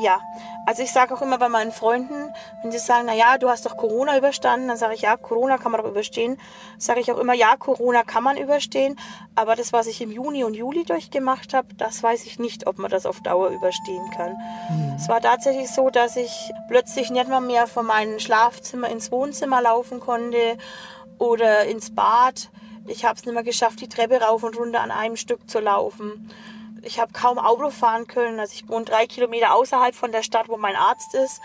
Ja, 0.02 0.19
also 0.67 0.83
ich 0.83 0.93
sage 0.93 1.14
auch 1.14 1.21
immer 1.21 1.37
bei 1.38 1.49
meinen 1.49 1.73
Freunden, 1.73 2.33
wenn 2.62 2.71
sie 2.71 2.79
sagen, 2.79 3.05
na 3.07 3.14
ja, 3.14 3.38
du 3.38 3.49
hast 3.49 3.67
doch 3.67 3.76
Corona 3.76 4.17
überstanden, 4.17 4.69
dann 4.69 4.76
sage 4.76 4.95
ich, 4.95 5.02
ja, 5.02 5.17
Corona 5.17 5.59
kann 5.59 5.73
man 5.73 5.83
doch 5.83 5.90
überstehen. 5.90 6.38
Sage 6.79 7.00
ich 7.00 7.11
auch 7.11 7.19
immer, 7.19 7.35
ja, 7.35 7.57
Corona 7.57 8.02
kann 8.02 8.23
man 8.23 8.37
überstehen, 8.37 8.99
aber 9.35 9.57
das, 9.57 9.73
was 9.73 9.88
ich 9.88 10.00
im 10.00 10.12
Juni 10.12 10.45
und 10.45 10.55
Juli 10.55 10.85
durchgemacht 10.85 11.55
habe, 11.55 11.75
das 11.75 12.02
weiß 12.02 12.25
ich 12.26 12.38
nicht, 12.38 12.67
ob 12.67 12.79
man 12.79 12.90
das 12.90 13.05
auf 13.05 13.21
Dauer 13.21 13.49
überstehen 13.49 14.11
kann. 14.17 14.37
Mhm. 14.71 14.95
Es 14.97 15.09
war 15.09 15.21
tatsächlich 15.21 15.71
so, 15.71 15.90
dass 15.90 16.17
ich 16.17 16.52
plötzlich 16.69 17.11
nicht 17.11 17.29
mal 17.29 17.40
mehr 17.40 17.67
von 17.67 17.85
meinem 17.85 18.19
Schlafzimmer 18.21 18.88
ins 18.88 19.11
Wohnzimmer 19.11 19.61
laufen 19.61 20.00
konnte 20.00 20.57
oder 21.21 21.67
ins 21.67 21.95
Bad. 21.95 22.50
Ich 22.87 23.05
habe 23.05 23.15
es 23.15 23.25
nicht 23.25 23.35
mehr 23.35 23.45
geschafft, 23.45 23.81
die 23.81 23.89
Treppe 23.89 24.21
rauf 24.21 24.43
und 24.43 24.57
runter 24.57 24.81
an 24.81 24.91
einem 24.91 25.17
Stück 25.17 25.49
zu 25.49 25.61
laufen. 25.61 26.29
Ich 26.83 26.99
habe 26.99 27.12
kaum 27.12 27.39
Auto 27.39 27.71
fahren 27.71 28.07
können. 28.07 28.41
Also 28.41 28.55
ich 28.55 28.69
wohne 28.69 28.87
drei 28.87 29.07
Kilometer 29.07 29.55
außerhalb 29.55 29.95
von 29.95 30.12
der 30.12 30.23
Stadt, 30.23 30.49
wo 30.49 30.57
mein 30.57 30.77
Arzt 30.77 31.15
ist. 31.15 31.41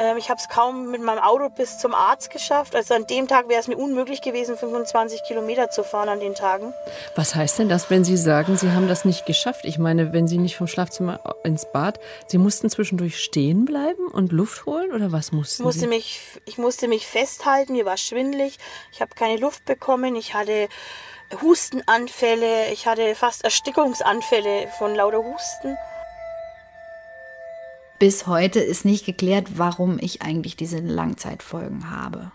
Ähm, 0.00 0.16
ich 0.16 0.30
habe 0.30 0.40
es 0.40 0.48
kaum 0.48 0.90
mit 0.90 1.02
meinem 1.02 1.18
Auto 1.18 1.50
bis 1.50 1.78
zum 1.78 1.94
Arzt 1.94 2.30
geschafft. 2.30 2.74
Also 2.74 2.94
an 2.94 3.06
dem 3.06 3.28
Tag 3.28 3.50
wäre 3.50 3.60
es 3.60 3.68
mir 3.68 3.76
unmöglich 3.76 4.22
gewesen, 4.22 4.56
25 4.56 5.22
Kilometer 5.24 5.70
zu 5.70 5.84
fahren 5.84 6.08
an 6.08 6.20
den 6.20 6.34
Tagen. 6.34 6.72
Was 7.16 7.34
heißt 7.34 7.58
denn 7.58 7.68
das, 7.68 7.90
wenn 7.90 8.02
Sie 8.02 8.16
sagen, 8.16 8.56
Sie 8.56 8.70
haben 8.70 8.88
das 8.88 9.04
nicht 9.04 9.26
geschafft? 9.26 9.66
Ich 9.66 9.78
meine, 9.78 10.14
wenn 10.14 10.26
Sie 10.26 10.38
nicht 10.38 10.56
vom 10.56 10.66
Schlafzimmer 10.66 11.20
ins 11.44 11.70
Bad, 11.70 12.00
Sie 12.28 12.38
mussten 12.38 12.70
zwischendurch 12.70 13.22
stehen 13.22 13.66
bleiben 13.66 14.06
und 14.08 14.32
Luft 14.32 14.64
holen 14.64 14.90
oder 14.92 15.12
was 15.12 15.32
mussten 15.32 15.62
ich 15.62 15.66
musste 15.66 15.80
Sie? 15.80 15.86
Mich, 15.88 16.20
ich 16.46 16.56
musste 16.56 16.88
mich 16.88 17.06
festhalten, 17.06 17.74
mir 17.74 17.84
war 17.84 17.98
schwindlig, 17.98 18.58
ich 18.92 19.02
habe 19.02 19.14
keine 19.14 19.36
Luft 19.36 19.66
bekommen, 19.66 20.16
ich 20.16 20.32
hatte 20.32 20.68
Hustenanfälle, 21.42 22.72
ich 22.72 22.86
hatte 22.86 23.14
fast 23.14 23.44
Erstickungsanfälle 23.44 24.68
von 24.78 24.94
lauter 24.94 25.22
Husten. 25.22 25.76
Bis 28.00 28.26
heute 28.26 28.60
ist 28.60 28.86
nicht 28.86 29.04
geklärt, 29.04 29.58
warum 29.58 29.98
ich 30.00 30.22
eigentlich 30.22 30.56
diese 30.56 30.78
Langzeitfolgen 30.78 31.90
habe. 31.90 32.32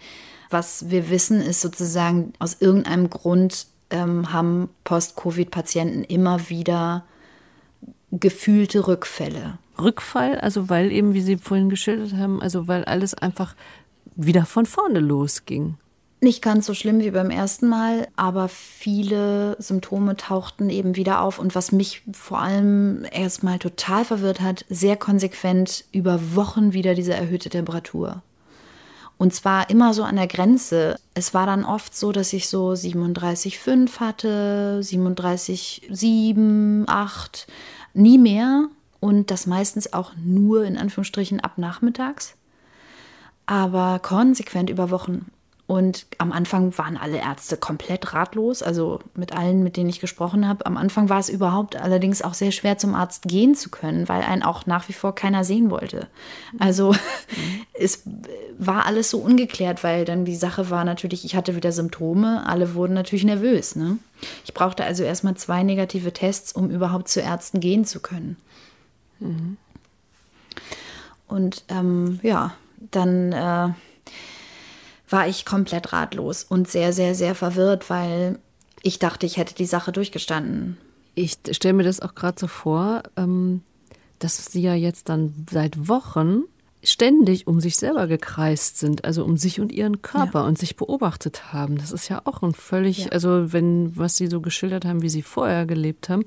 Was 0.51 0.91
wir 0.91 1.09
wissen, 1.09 1.41
ist 1.41 1.59
sozusagen, 1.59 2.33
aus 2.37 2.57
irgendeinem 2.61 3.09
Grund 3.09 3.65
ähm, 3.89 4.31
haben 4.31 4.69
Post-Covid-Patienten 4.83 6.03
immer 6.03 6.49
wieder 6.49 7.03
gefühlte 8.11 8.87
Rückfälle. 8.87 9.57
Rückfall, 9.81 10.37
also 10.37 10.69
weil 10.69 10.91
eben, 10.91 11.15
wie 11.15 11.21
Sie 11.21 11.37
vorhin 11.37 11.69
geschildert 11.69 12.13
haben, 12.13 12.43
also 12.43 12.67
weil 12.67 12.85
alles 12.85 13.15
einfach 13.15 13.55
wieder 14.15 14.45
von 14.45 14.67
vorne 14.67 14.99
losging. 14.99 15.79
Nicht 16.25 16.41
ganz 16.41 16.65
so 16.65 16.73
schlimm 16.73 17.01
wie 17.01 17.11
beim 17.11 17.29
ersten 17.29 17.67
Mal, 17.67 18.07
aber 18.15 18.49
viele 18.49 19.55
Symptome 19.59 20.17
tauchten 20.17 20.71
eben 20.71 20.95
wieder 20.95 21.21
auf. 21.21 21.37
Und 21.37 21.53
was 21.53 21.71
mich 21.71 22.01
vor 22.13 22.39
allem 22.39 23.05
erstmal 23.11 23.59
total 23.59 24.05
verwirrt 24.05 24.41
hat, 24.41 24.65
sehr 24.67 24.97
konsequent 24.97 25.85
über 25.91 26.33
Wochen 26.33 26.73
wieder 26.73 26.95
diese 26.95 27.13
erhöhte 27.13 27.51
Temperatur. 27.51 28.23
Und 29.19 29.35
zwar 29.35 29.69
immer 29.69 29.93
so 29.93 30.01
an 30.01 30.15
der 30.15 30.25
Grenze. 30.25 30.99
Es 31.13 31.35
war 31.35 31.45
dann 31.45 31.63
oft 31.63 31.95
so, 31.95 32.11
dass 32.11 32.33
ich 32.33 32.49
so 32.49 32.71
37,5 32.71 33.99
hatte, 33.99 34.79
37,7, 34.81 36.85
8, 36.87 37.45
nie 37.93 38.17
mehr. 38.17 38.65
Und 38.99 39.29
das 39.29 39.45
meistens 39.45 39.93
auch 39.93 40.13
nur 40.25 40.65
in 40.65 40.75
Anführungsstrichen 40.75 41.39
ab 41.39 41.59
nachmittags. 41.59 42.33
Aber 43.45 43.99
konsequent 43.99 44.71
über 44.71 44.89
Wochen. 44.89 45.27
Und 45.67 46.05
am 46.19 46.31
Anfang 46.31 46.77
waren 46.77 46.95
alle 46.95 47.17
Ärzte 47.17 47.57
komplett 47.57 48.13
ratlos, 48.13 48.61
also 48.61 48.99
mit 49.15 49.35
allen, 49.35 49.63
mit 49.63 49.77
denen 49.77 49.89
ich 49.89 49.99
gesprochen 49.99 50.47
habe. 50.47 50.63
Am 50.67 50.77
Anfang 50.77 51.09
war 51.09 51.17
es 51.17 51.27
überhaupt 51.27 51.75
allerdings 51.75 52.21
auch 52.21 52.35
sehr 52.35 52.51
schwer, 52.51 52.77
zum 52.77 52.93
Arzt 52.93 53.23
gehen 53.23 53.55
zu 53.55 53.71
können, 53.71 54.07
weil 54.07 54.21
einen 54.21 54.43
auch 54.43 54.67
nach 54.67 54.87
wie 54.89 54.93
vor 54.93 55.15
keiner 55.15 55.43
sehen 55.43 55.71
wollte. 55.71 56.07
Also 56.59 56.91
mhm. 56.91 56.97
es 57.73 58.03
war 58.59 58.85
alles 58.85 59.09
so 59.09 59.17
ungeklärt, 59.17 59.83
weil 59.83 60.05
dann 60.05 60.23
die 60.23 60.35
Sache 60.35 60.69
war 60.69 60.85
natürlich, 60.85 61.25
ich 61.25 61.35
hatte 61.35 61.55
wieder 61.55 61.71
Symptome, 61.71 62.45
alle 62.45 62.75
wurden 62.75 62.93
natürlich 62.93 63.25
nervös. 63.25 63.75
Ne? 63.75 63.97
Ich 64.43 64.53
brauchte 64.53 64.83
also 64.83 65.03
erstmal 65.03 65.33
zwei 65.33 65.63
negative 65.63 66.13
Tests, 66.13 66.51
um 66.51 66.69
überhaupt 66.69 67.07
zu 67.09 67.21
Ärzten 67.21 67.59
gehen 67.59 67.85
zu 67.85 68.01
können. 68.01 68.37
Mhm. 69.19 69.57
Und 71.27 71.63
ähm, 71.69 72.19
ja, 72.21 72.53
dann. 72.91 73.31
Äh, 73.31 73.69
war 75.09 75.27
ich 75.27 75.45
komplett 75.45 75.93
ratlos 75.93 76.43
und 76.43 76.69
sehr, 76.69 76.93
sehr, 76.93 77.15
sehr 77.15 77.35
verwirrt, 77.35 77.89
weil 77.89 78.39
ich 78.81 78.99
dachte, 78.99 79.25
ich 79.25 79.37
hätte 79.37 79.55
die 79.55 79.65
Sache 79.65 79.91
durchgestanden. 79.91 80.77
Ich 81.15 81.37
stelle 81.51 81.73
mir 81.73 81.83
das 81.83 82.01
auch 82.01 82.15
gerade 82.15 82.39
so 82.39 82.47
vor, 82.47 83.03
ähm, 83.15 83.61
dass 84.19 84.45
Sie 84.45 84.61
ja 84.61 84.73
jetzt 84.73 85.09
dann 85.09 85.33
seit 85.49 85.87
Wochen 85.87 86.43
ständig 86.83 87.47
um 87.47 87.59
sich 87.59 87.77
selber 87.77 88.07
gekreist 88.07 88.77
sind, 88.77 89.05
also 89.05 89.23
um 89.23 89.37
sich 89.37 89.59
und 89.59 89.71
ihren 89.71 90.01
Körper 90.01 90.41
ja. 90.41 90.45
und 90.45 90.57
sich 90.57 90.75
beobachtet 90.75 91.53
haben. 91.53 91.77
Das 91.77 91.91
ist 91.91 92.09
ja 92.09 92.21
auch 92.25 92.43
ein 92.43 92.53
völlig, 92.53 93.05
ja. 93.05 93.11
also 93.11 93.51
wenn, 93.53 93.97
was 93.97 94.17
Sie 94.17 94.27
so 94.27 94.41
geschildert 94.41 94.85
haben, 94.85 95.01
wie 95.01 95.09
Sie 95.09 95.21
vorher 95.21 95.65
gelebt 95.65 96.09
haben, 96.09 96.25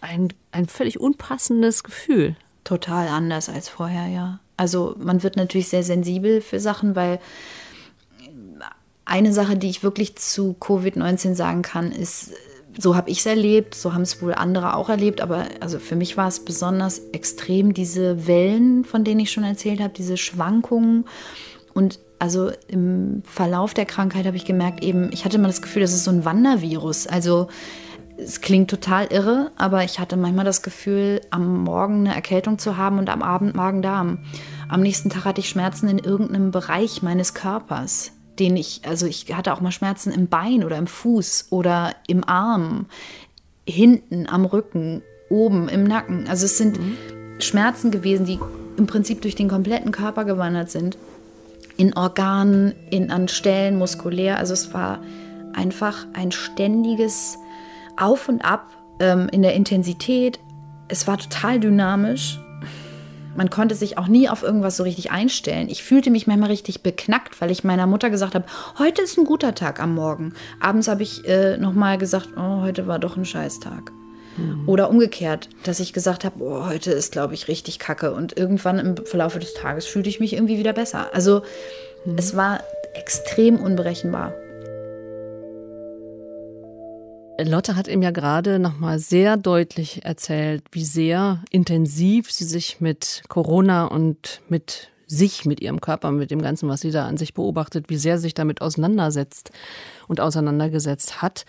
ein, 0.00 0.32
ein 0.52 0.66
völlig 0.66 1.00
unpassendes 1.00 1.82
Gefühl. 1.82 2.36
Total 2.64 3.08
anders 3.08 3.48
als 3.48 3.68
vorher, 3.68 4.06
ja. 4.06 4.38
Also 4.56 4.94
man 4.98 5.22
wird 5.22 5.36
natürlich 5.36 5.68
sehr 5.68 5.82
sensibel 5.82 6.40
für 6.40 6.60
Sachen, 6.60 6.94
weil 6.94 7.18
eine 9.04 9.32
Sache, 9.32 9.56
die 9.56 9.70
ich 9.70 9.82
wirklich 9.82 10.16
zu 10.16 10.56
Covid-19 10.60 11.34
sagen 11.34 11.62
kann, 11.62 11.92
ist, 11.92 12.32
so 12.78 12.96
habe 12.96 13.10
ich 13.10 13.18
es 13.20 13.26
erlebt, 13.26 13.74
so 13.74 13.94
haben 13.94 14.02
es 14.02 14.22
wohl 14.22 14.34
andere 14.34 14.76
auch 14.76 14.88
erlebt, 14.88 15.20
aber 15.20 15.46
also 15.60 15.78
für 15.78 15.96
mich 15.96 16.16
war 16.16 16.28
es 16.28 16.40
besonders 16.40 17.00
extrem, 17.12 17.74
diese 17.74 18.26
Wellen, 18.26 18.84
von 18.84 19.04
denen 19.04 19.20
ich 19.20 19.32
schon 19.32 19.44
erzählt 19.44 19.80
habe, 19.80 19.92
diese 19.92 20.16
Schwankungen. 20.16 21.04
Und 21.74 21.98
also 22.18 22.50
im 22.68 23.22
Verlauf 23.24 23.74
der 23.74 23.86
Krankheit 23.86 24.26
habe 24.26 24.36
ich 24.36 24.44
gemerkt, 24.44 24.84
eben, 24.84 25.10
ich 25.12 25.24
hatte 25.24 25.38
mal 25.38 25.48
das 25.48 25.62
Gefühl, 25.62 25.82
das 25.82 25.92
ist 25.92 26.04
so 26.04 26.10
ein 26.10 26.24
Wandervirus. 26.24 27.06
Also 27.06 27.48
es 28.18 28.40
klingt 28.40 28.70
total 28.70 29.06
irre, 29.06 29.50
aber 29.56 29.82
ich 29.84 29.98
hatte 29.98 30.16
manchmal 30.16 30.44
das 30.44 30.62
Gefühl, 30.62 31.20
am 31.30 31.64
Morgen 31.64 32.00
eine 32.00 32.14
Erkältung 32.14 32.58
zu 32.58 32.76
haben 32.76 32.98
und 32.98 33.08
am 33.08 33.22
Abend 33.22 33.54
Magen-Darm. 33.54 34.18
Am 34.68 34.80
nächsten 34.82 35.10
Tag 35.10 35.24
hatte 35.24 35.40
ich 35.40 35.48
Schmerzen 35.48 35.88
in 35.88 35.98
irgendeinem 35.98 36.50
Bereich 36.50 37.02
meines 37.02 37.34
Körpers 37.34 38.12
den 38.40 38.56
ich, 38.56 38.80
also 38.86 39.06
ich 39.06 39.32
hatte 39.34 39.52
auch 39.52 39.60
mal 39.60 39.70
Schmerzen 39.70 40.10
im 40.12 40.26
Bein 40.26 40.64
oder 40.64 40.78
im 40.78 40.86
Fuß 40.86 41.48
oder 41.50 41.94
im 42.08 42.26
Arm, 42.26 42.86
hinten 43.68 44.26
am 44.26 44.46
Rücken, 44.46 45.02
oben 45.28 45.68
im 45.68 45.84
Nacken. 45.84 46.26
Also 46.26 46.46
es 46.46 46.58
sind 46.58 46.80
mhm. 46.80 46.96
Schmerzen 47.38 47.90
gewesen, 47.90 48.26
die 48.26 48.40
im 48.76 48.86
Prinzip 48.86 49.22
durch 49.22 49.34
den 49.34 49.48
kompletten 49.48 49.92
Körper 49.92 50.24
gewandert 50.24 50.70
sind. 50.70 50.96
In 51.76 51.94
Organen, 51.96 52.74
in, 52.90 53.10
an 53.10 53.28
Stellen, 53.28 53.78
muskulär. 53.78 54.38
Also 54.38 54.54
es 54.54 54.74
war 54.74 55.00
einfach 55.52 56.06
ein 56.14 56.32
ständiges 56.32 57.38
Auf 57.96 58.28
und 58.28 58.44
Ab 58.44 58.66
ähm, 58.98 59.28
in 59.30 59.42
der 59.42 59.54
Intensität. 59.54 60.40
Es 60.88 61.06
war 61.06 61.18
total 61.18 61.60
dynamisch 61.60 62.40
man 63.40 63.48
konnte 63.48 63.74
sich 63.74 63.96
auch 63.96 64.06
nie 64.06 64.28
auf 64.28 64.42
irgendwas 64.42 64.76
so 64.76 64.82
richtig 64.82 65.12
einstellen. 65.12 65.70
Ich 65.70 65.82
fühlte 65.82 66.10
mich 66.10 66.26
manchmal 66.26 66.50
richtig 66.50 66.82
beknackt, 66.82 67.40
weil 67.40 67.50
ich 67.50 67.64
meiner 67.64 67.86
Mutter 67.86 68.10
gesagt 68.10 68.34
habe, 68.34 68.44
heute 68.78 69.00
ist 69.00 69.16
ein 69.16 69.24
guter 69.24 69.54
Tag 69.54 69.80
am 69.80 69.94
Morgen. 69.94 70.34
Abends 70.60 70.88
habe 70.88 71.02
ich 71.02 71.26
äh, 71.26 71.56
nochmal 71.56 71.96
gesagt, 71.96 72.28
oh, 72.36 72.60
heute 72.60 72.86
war 72.86 72.98
doch 72.98 73.16
ein 73.16 73.24
Scheißtag. 73.24 73.92
Mhm. 74.36 74.68
Oder 74.68 74.90
umgekehrt, 74.90 75.48
dass 75.62 75.80
ich 75.80 75.94
gesagt 75.94 76.26
habe, 76.26 76.44
oh, 76.44 76.66
heute 76.66 76.90
ist, 76.90 77.12
glaube 77.12 77.32
ich, 77.32 77.48
richtig 77.48 77.78
kacke. 77.78 78.12
Und 78.12 78.36
irgendwann 78.36 78.78
im 78.78 79.06
Verlauf 79.06 79.38
des 79.38 79.54
Tages 79.54 79.86
fühlte 79.86 80.10
ich 80.10 80.20
mich 80.20 80.34
irgendwie 80.34 80.58
wieder 80.58 80.74
besser. 80.74 81.08
Also 81.14 81.40
mhm. 82.04 82.16
es 82.18 82.36
war 82.36 82.60
extrem 82.92 83.56
unberechenbar. 83.56 84.34
Lotte 87.44 87.76
hat 87.76 87.88
ihm 87.88 88.02
ja 88.02 88.10
gerade 88.10 88.58
nochmal 88.58 88.98
sehr 88.98 89.36
deutlich 89.36 90.04
erzählt, 90.04 90.64
wie 90.72 90.84
sehr 90.84 91.42
intensiv 91.50 92.30
sie 92.30 92.44
sich 92.44 92.80
mit 92.80 93.22
Corona 93.28 93.86
und 93.86 94.40
mit 94.48 94.90
sich, 95.06 95.44
mit 95.44 95.60
ihrem 95.60 95.80
Körper, 95.80 96.12
mit 96.12 96.30
dem 96.30 96.40
Ganzen, 96.40 96.68
was 96.68 96.80
sie 96.80 96.90
da 96.90 97.06
an 97.06 97.16
sich 97.16 97.34
beobachtet, 97.34 97.86
wie 97.88 97.96
sehr 97.96 98.18
sie 98.18 98.22
sich 98.22 98.34
damit 98.34 98.62
auseinandersetzt 98.62 99.50
und 100.06 100.20
auseinandergesetzt 100.20 101.20
hat. 101.20 101.44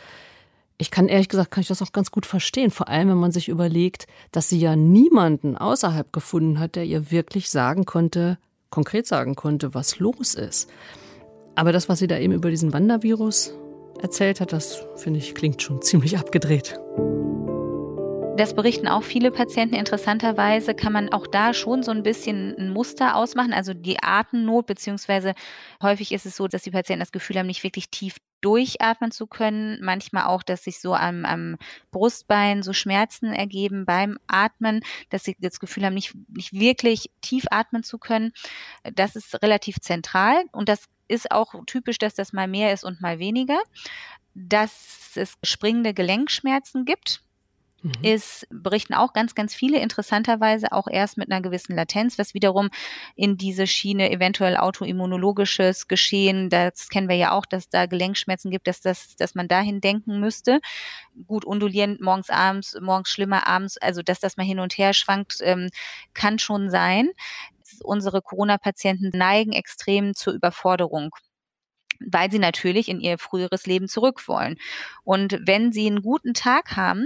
Ich 0.78 0.90
kann 0.90 1.08
ehrlich 1.08 1.30
gesagt, 1.30 1.52
kann 1.52 1.62
ich 1.62 1.68
das 1.68 1.82
auch 1.84 1.92
ganz 1.92 2.10
gut 2.10 2.26
verstehen, 2.26 2.72
vor 2.72 2.88
allem 2.88 3.10
wenn 3.10 3.18
man 3.18 3.32
sich 3.32 3.50
überlegt, 3.50 4.08
dass 4.32 4.50
sie 4.50 4.60
ja 4.60 4.76
niemanden 4.76 5.58
außerhalb 5.58 6.12
gefunden 6.12 6.60
hat, 6.60 6.76
der 6.76 6.86
ihr 6.86 7.12
wirklich 7.12 7.52
sagen 7.52 7.86
konnte, 7.86 8.40
konkret 8.72 9.06
sagen 9.06 9.36
konnte, 9.36 9.76
was 9.76 10.00
los 10.00 10.34
ist. 10.34 10.70
Aber 11.54 11.72
das, 11.72 11.88
was 11.88 12.00
sie 12.00 12.08
da 12.08 12.18
eben 12.18 12.34
über 12.34 12.50
diesen 12.50 12.74
Wandervirus 12.74 13.54
erzählt 14.02 14.42
hat, 14.42 14.54
das 14.54 14.86
finde 14.96 15.20
ich 15.20 15.36
klingt 15.36 15.62
schon 15.62 15.82
ziemlich 15.82 16.18
abgedreht. 16.18 16.80
Das 18.38 18.56
berichten 18.56 18.88
auch 18.88 19.04
viele 19.04 19.30
Patienten. 19.30 19.76
Interessanterweise 19.76 20.74
kann 20.74 20.94
man 20.94 21.12
auch 21.12 21.28
da 21.28 21.54
schon 21.54 21.84
so 21.84 21.92
ein 21.92 22.02
bisschen 22.02 22.56
ein 22.58 22.70
Muster 22.72 23.16
ausmachen. 23.16 23.54
Also 23.54 23.74
die 23.74 24.02
Atemnot, 24.02 24.66
beziehungsweise 24.66 25.34
häufig 25.82 26.12
ist 26.12 26.26
es 26.26 26.38
so, 26.38 26.48
dass 26.48 26.64
die 26.64 26.72
Patienten 26.72 27.02
das 27.02 27.12
Gefühl 27.12 27.38
haben, 27.38 27.46
nicht 27.46 27.64
wirklich 27.64 27.90
tief 27.90 28.16
durchatmen 28.40 29.12
zu 29.12 29.28
können. 29.28 29.80
Manchmal 29.82 30.24
auch, 30.24 30.44
dass 30.44 30.64
sich 30.64 30.80
so 30.80 30.96
am, 30.96 31.26
am 31.26 31.58
Brustbein 31.92 32.64
so 32.64 32.74
Schmerzen 32.74 33.34
ergeben 33.34 33.86
beim 33.86 34.18
Atmen, 34.28 34.82
dass 35.10 35.24
sie 35.24 35.36
das 35.40 35.60
Gefühl 35.60 35.86
haben, 35.86 35.94
nicht, 35.94 36.14
nicht 36.30 36.54
wirklich 36.54 37.12
tief 37.22 37.46
atmen 37.52 37.84
zu 37.84 38.00
können. 38.00 38.32
Das 38.96 39.16
ist 39.16 39.42
relativ 39.44 39.80
zentral 39.82 40.46
und 40.52 40.70
das 40.70 40.86
ist 41.12 41.32
auch 41.32 41.54
typisch, 41.68 41.98
dass 41.98 42.16
das 42.16 42.34
mal 42.34 42.48
mehr 42.48 42.74
ist 42.74 42.84
und 42.84 43.02
mal 43.02 43.20
weniger. 43.20 43.60
Dass 44.34 45.12
es 45.16 45.36
springende 45.44 45.94
Gelenkschmerzen 45.94 46.86
gibt, 46.86 47.22
Mhm. 47.84 47.92
ist, 48.04 48.48
berichten 48.52 48.94
auch 48.94 49.12
ganz, 49.12 49.34
ganz 49.34 49.56
viele 49.56 49.80
interessanterweise 49.80 50.72
auch 50.72 50.88
erst 50.88 51.18
mit 51.18 51.32
einer 51.32 51.42
gewissen 51.42 51.76
Latenz, 51.76 52.20
was 52.20 52.36
wiederum 52.36 52.70
in 53.16 53.38
diese 53.38 53.66
Schiene 53.66 54.12
eventuell 54.12 54.56
autoimmunologisches 54.56 55.88
Geschehen, 55.88 56.50
das 56.50 56.90
kennen 56.90 57.10
wir 57.10 57.16
ja 57.16 57.32
auch, 57.32 57.48
dass 57.48 57.70
da 57.70 57.88
Gelenkschmerzen 57.88 58.52
gibt, 58.52 58.68
dass 58.68 58.82
das, 58.82 59.16
dass 59.16 59.34
man 59.34 59.48
dahin 59.48 59.82
denken 59.82 60.20
müsste. 60.20 60.60
Gut 61.26 61.44
undulierend 61.44 62.02
morgens, 62.02 62.30
abends, 62.30 62.78
morgens 62.80 63.10
schlimmer, 63.10 63.48
abends, 63.48 63.78
also 63.80 64.04
dass 64.04 64.20
das 64.20 64.38
mal 64.38 64.46
hin 64.46 64.60
und 64.60 64.78
her 64.78 64.94
schwankt, 64.94 65.38
ähm, 65.42 65.70
kann 66.14 66.38
schon 66.38 66.70
sein. 66.70 67.10
Unsere 67.84 68.22
Corona-Patienten 68.22 69.12
neigen 69.14 69.54
extrem 69.54 70.16
zur 70.16 70.34
Überforderung 70.34 71.12
weil 72.04 72.32
sie 72.32 72.40
natürlich 72.40 72.90
in 72.90 73.00
ihr 73.00 73.18
früheres 73.18 73.68
Leben 73.68 73.88
zurück 73.88 74.28
wollen. 74.28 74.58
Und 75.04 75.40
wenn 75.46 75.72
sie 75.72 75.88
einen 75.88 76.02
guten 76.02 76.34
Tag 76.34 76.76
haben, 76.76 77.06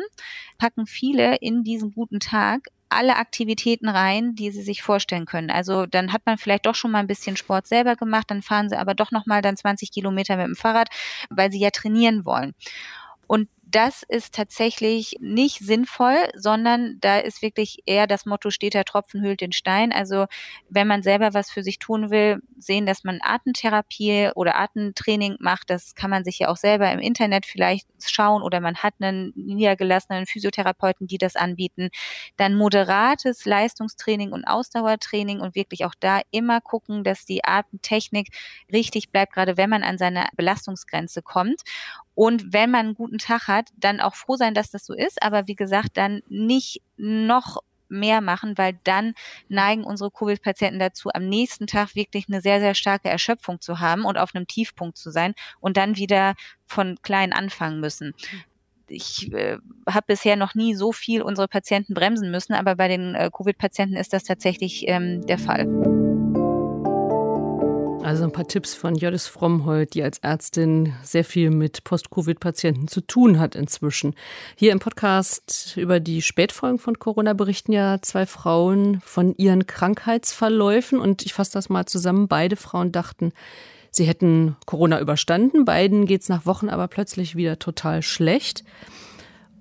packen 0.58 0.86
viele 0.86 1.36
in 1.38 1.63
diesen 1.63 1.91
guten 1.91 2.20
Tag 2.20 2.70
alle 2.89 3.17
Aktivitäten 3.17 3.89
rein, 3.89 4.36
die 4.36 4.51
sie 4.51 4.62
sich 4.62 4.82
vorstellen 4.82 5.25
können. 5.25 5.50
Also 5.50 5.86
dann 5.86 6.13
hat 6.13 6.22
man 6.25 6.38
vielleicht 6.38 6.65
doch 6.65 6.75
schon 6.75 6.91
mal 6.91 7.00
ein 7.00 7.08
bisschen 7.08 7.36
Sport 7.36 7.67
selber 7.67 7.96
gemacht, 7.96 8.29
dann 8.29 8.41
fahren 8.41 8.70
sie 8.70 8.77
aber 8.77 8.94
doch 8.94 9.12
noch 9.12 9.25
mal 9.25 9.41
dann 9.41 9.58
20 9.58 9.91
Kilometer 9.91 10.38
mit 10.38 10.46
dem 10.46 10.55
Fahrrad, 10.55 10.89
weil 11.29 11.51
sie 11.51 11.60
ja 11.60 11.72
trainieren 11.72 12.25
wollen. 12.25 12.53
Und 13.27 13.50
das 13.75 14.03
ist 14.03 14.34
tatsächlich 14.34 15.17
nicht 15.20 15.60
sinnvoll, 15.60 16.15
sondern 16.34 16.98
da 17.01 17.20
ist 17.20 17.41
wirklich 17.41 17.79
eher 17.86 18.08
das 18.08 18.25
Motto, 18.25 18.50
steht 18.50 18.74
der 18.74 18.86
Tropfen 18.86 19.22
hüllt 19.22 19.41
den 19.41 19.51
Stein. 19.51 19.91
Also 19.91 20.27
wenn 20.70 20.88
man 20.88 21.03
selber 21.03 21.34
was 21.34 21.51
für 21.51 21.62
sich 21.62 21.77
tun 21.77 22.10
will, 22.10 22.39
sehen, 22.57 22.85
dass 22.85 23.03
man 23.03 23.19
Atemtherapie 23.21 24.29
oder 24.35 24.55
Atemtraining 24.57 25.38
macht, 25.39 25.69
das 25.69 25.95
kann 25.95 26.09
man 26.09 26.24
sich 26.24 26.39
ja 26.39 26.50
auch 26.50 26.57
selber 26.57 26.91
im 26.91 27.00
Internet 27.00 27.45
vielleicht 27.45 27.88
schauen 28.03 28.41
oder 28.41 28.59
man 28.59 28.77
hat 28.77 28.93
einen 29.00 29.33
niedergelassenen 29.35 30.25
Physiotherapeuten, 30.25 31.07
die 31.07 31.17
das 31.17 31.35
anbieten. 31.35 31.89
Dann 32.38 32.55
moderates 32.55 33.45
Leistungstraining 33.45 34.31
und 34.31 34.45
Ausdauertraining 34.45 35.39
und 35.39 35.55
wirklich 35.55 35.85
auch 35.85 35.95
da 36.00 36.21
immer 36.31 36.62
gucken, 36.62 37.03
dass 37.03 37.25
die 37.25 37.43
Atemtechnik 37.43 38.29
richtig 38.71 39.12
bleibt, 39.12 39.33
gerade 39.33 39.57
wenn 39.57 39.69
man 39.69 39.83
an 39.83 39.97
seine 39.97 40.27
Belastungsgrenze 40.35 41.21
kommt. 41.21 41.62
Und 42.13 42.53
wenn 42.53 42.71
man 42.71 42.85
einen 42.88 42.95
guten 42.95 43.17
Tag 43.17 43.47
hat, 43.47 43.69
dann 43.75 44.00
auch 44.00 44.15
froh 44.15 44.38
sein, 44.38 44.53
dass 44.53 44.71
das 44.71 44.85
so 44.85 44.93
ist. 44.93 45.21
Aber 45.21 45.47
wie 45.47 45.55
gesagt, 45.55 45.97
dann 45.97 46.21
nicht 46.29 46.81
noch 46.97 47.57
mehr 47.89 48.22
machen, 48.22 48.58
weil 48.58 48.80
dann 48.84 49.13
neigen 49.48 49.84
unsere 49.84 50.12
Covid-Patienten 50.12 50.80
dazu, 50.80 51.10
am 51.13 51.27
nächsten 51.27 51.68
Tag 51.68 51.96
wirklich 51.96 52.25
eine 52.27 52.42
sehr, 52.42 52.60
sehr 52.60 52.74
starke 52.74 53.10
Erschöpfung 53.10 53.62
zu 53.62 53.80
haben 53.80 54.06
und 54.06 54.18
auf 54.18 54.34
einem 54.34 54.48
Tiefpunkt 54.48 54.98
zu 54.98 55.12
sein 55.12 55.34
und 55.60 55.77
dann 55.77 55.98
wieder 55.98 56.36
von 56.65 56.98
klein 57.01 57.34
anfangen 57.34 57.80
müssen. 57.80 58.13
Ich 58.88 59.32
äh, 59.34 59.58
habe 59.89 60.06
bisher 60.08 60.36
noch 60.36 60.54
nie 60.54 60.75
so 60.75 60.92
viel 60.92 61.22
unsere 61.22 61.48
Patienten 61.48 61.94
bremsen 61.94 62.30
müssen, 62.30 62.54
aber 62.54 62.75
bei 62.75 62.88
den 62.88 63.15
äh, 63.15 63.32
Covid-Patienten 63.36 63.96
ist 63.96 64.13
das 64.13 64.24
tatsächlich 64.24 64.88
ähm, 64.88 65.25
der 65.25 65.39
Fall. 65.39 66.14
Also 68.05 68.24
ein 68.24 68.31
paar 68.31 68.47
Tipps 68.47 68.75
von 68.75 68.93
Jodis 68.93 69.25
Frommholt, 69.25 69.95
die 69.95 70.03
als 70.03 70.19
Ärztin 70.19 70.93
sehr 71.01 71.24
viel 71.24 71.50
mit 71.50 71.83
Post-Covid-Patienten 71.83 72.88
zu 72.88 73.01
tun 73.01 73.39
hat 73.39 73.55
inzwischen. 73.55 74.13
Hier 74.55 74.74
im 74.74 74.77
Podcast 74.77 75.75
über 75.75 76.00
die 76.00 76.21
Spätfolgen 76.21 76.77
von 76.77 77.00
Corona 77.00 77.33
berichten 77.33 77.72
ja 77.72 77.98
zwei 78.03 78.27
Frauen 78.27 79.01
von 79.01 79.33
ihren 79.37 79.65
Krankheitsverläufen 79.65 81.00
und 81.00 81.25
ich 81.25 81.33
fasse 81.33 81.53
das 81.53 81.68
mal 81.70 81.87
zusammen. 81.87 82.27
Beide 82.27 82.57
Frauen 82.57 82.91
dachten, 82.91 83.31
sie 83.89 84.05
hätten 84.05 84.55
Corona 84.68 85.00
überstanden. 85.00 85.65
Beiden 85.65 86.05
geht 86.05 86.22
es 86.22 86.29
nach 86.29 86.46
Wochen 86.46 86.70
aber 86.70 86.87
plötzlich 86.87 87.35
wieder 87.35 87.57
total 87.57 88.03
schlecht. 88.03 88.63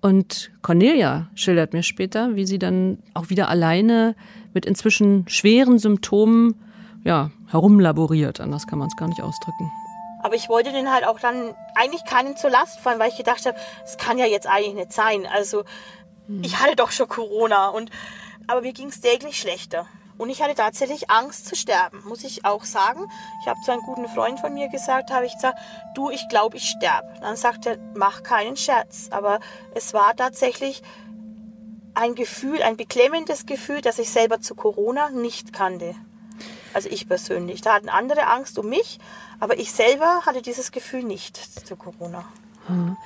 Und 0.02 0.50
Cornelia 0.60 1.30
schildert 1.34 1.72
mir 1.72 1.82
später, 1.82 2.36
wie 2.36 2.44
sie 2.44 2.58
dann 2.58 2.98
auch 3.14 3.30
wieder 3.30 3.48
alleine 3.48 4.14
mit 4.52 4.66
inzwischen 4.66 5.24
schweren 5.28 5.78
Symptomen 5.78 6.56
ja, 7.04 7.30
herumlaboriert. 7.48 8.40
Anders 8.40 8.66
kann 8.66 8.78
man 8.78 8.88
es 8.88 8.96
gar 8.96 9.08
nicht 9.08 9.22
ausdrücken. 9.22 9.70
Aber 10.22 10.34
ich 10.34 10.48
wollte 10.48 10.72
den 10.72 10.90
halt 10.90 11.06
auch 11.06 11.20
dann 11.20 11.54
eigentlich 11.74 12.04
keinen 12.04 12.36
zur 12.36 12.50
Last 12.50 12.80
fallen, 12.80 12.98
weil 12.98 13.10
ich 13.10 13.16
gedacht 13.16 13.44
habe, 13.44 13.56
es 13.84 13.98
kann 13.98 14.18
ja 14.18 14.24
jetzt 14.24 14.46
eigentlich 14.46 14.74
nicht 14.74 14.92
sein. 14.92 15.26
Also 15.26 15.64
hm. 16.26 16.42
ich 16.42 16.58
hatte 16.60 16.76
doch 16.76 16.90
schon 16.90 17.08
Corona 17.08 17.68
und 17.68 17.90
aber 18.46 18.62
mir 18.62 18.72
ging 18.72 18.88
es 18.88 19.00
täglich 19.00 19.38
schlechter. 19.38 19.86
Und 20.16 20.30
ich 20.30 20.42
hatte 20.42 20.54
tatsächlich 20.54 21.10
Angst 21.10 21.46
zu 21.46 21.56
sterben, 21.56 22.02
muss 22.06 22.24
ich 22.24 22.44
auch 22.44 22.64
sagen. 22.64 23.10
Ich 23.42 23.48
habe 23.48 23.60
zu 23.64 23.72
einem 23.72 23.82
guten 23.82 24.08
Freund 24.08 24.38
von 24.38 24.54
mir 24.54 24.68
gesagt, 24.68 25.10
habe 25.10 25.26
ich 25.26 25.34
gesagt, 25.34 25.58
du, 25.94 26.08
ich 26.10 26.28
glaube, 26.28 26.56
ich 26.56 26.68
sterbe. 26.68 27.08
Dann 27.20 27.36
sagt 27.36 27.66
er, 27.66 27.78
mach 27.94 28.22
keinen 28.22 28.56
Scherz. 28.56 29.08
Aber 29.10 29.40
es 29.74 29.92
war 29.92 30.14
tatsächlich 30.14 30.82
ein 31.94 32.14
Gefühl, 32.14 32.62
ein 32.62 32.76
beklemmendes 32.76 33.44
Gefühl, 33.44 33.80
das 33.80 33.98
ich 33.98 34.10
selber 34.10 34.40
zu 34.40 34.54
Corona 34.54 35.10
nicht 35.10 35.52
kannte. 35.52 35.96
Also 36.74 36.88
ich 36.90 37.08
persönlich. 37.08 37.62
Da 37.62 37.74
hatten 37.74 37.88
andere 37.88 38.26
Angst 38.26 38.58
um 38.58 38.68
mich, 38.68 38.98
aber 39.40 39.58
ich 39.58 39.72
selber 39.72 40.22
hatte 40.26 40.42
dieses 40.42 40.72
Gefühl 40.72 41.04
nicht 41.04 41.36
zu 41.66 41.76
Corona. 41.76 42.24
Hm. 42.66 42.96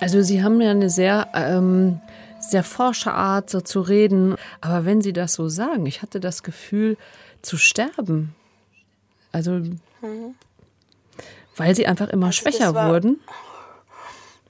Also 0.00 0.22
Sie 0.22 0.42
haben 0.42 0.60
ja 0.60 0.70
eine 0.70 0.90
sehr, 0.90 1.28
ähm, 1.34 2.00
sehr 2.40 2.64
forsche 2.64 3.12
Art, 3.12 3.50
so 3.50 3.60
zu 3.60 3.80
reden. 3.80 4.36
Aber 4.60 4.84
wenn 4.84 5.00
Sie 5.00 5.12
das 5.12 5.34
so 5.34 5.48
sagen, 5.48 5.86
ich 5.86 6.02
hatte 6.02 6.20
das 6.20 6.42
Gefühl 6.42 6.96
zu 7.42 7.56
sterben. 7.56 8.34
Also, 9.30 9.52
mhm. 9.52 10.34
weil 11.56 11.74
Sie 11.74 11.86
einfach 11.86 12.08
immer 12.08 12.26
also 12.26 12.40
schwächer 12.40 12.74
war, 12.74 12.90
wurden. 12.90 13.20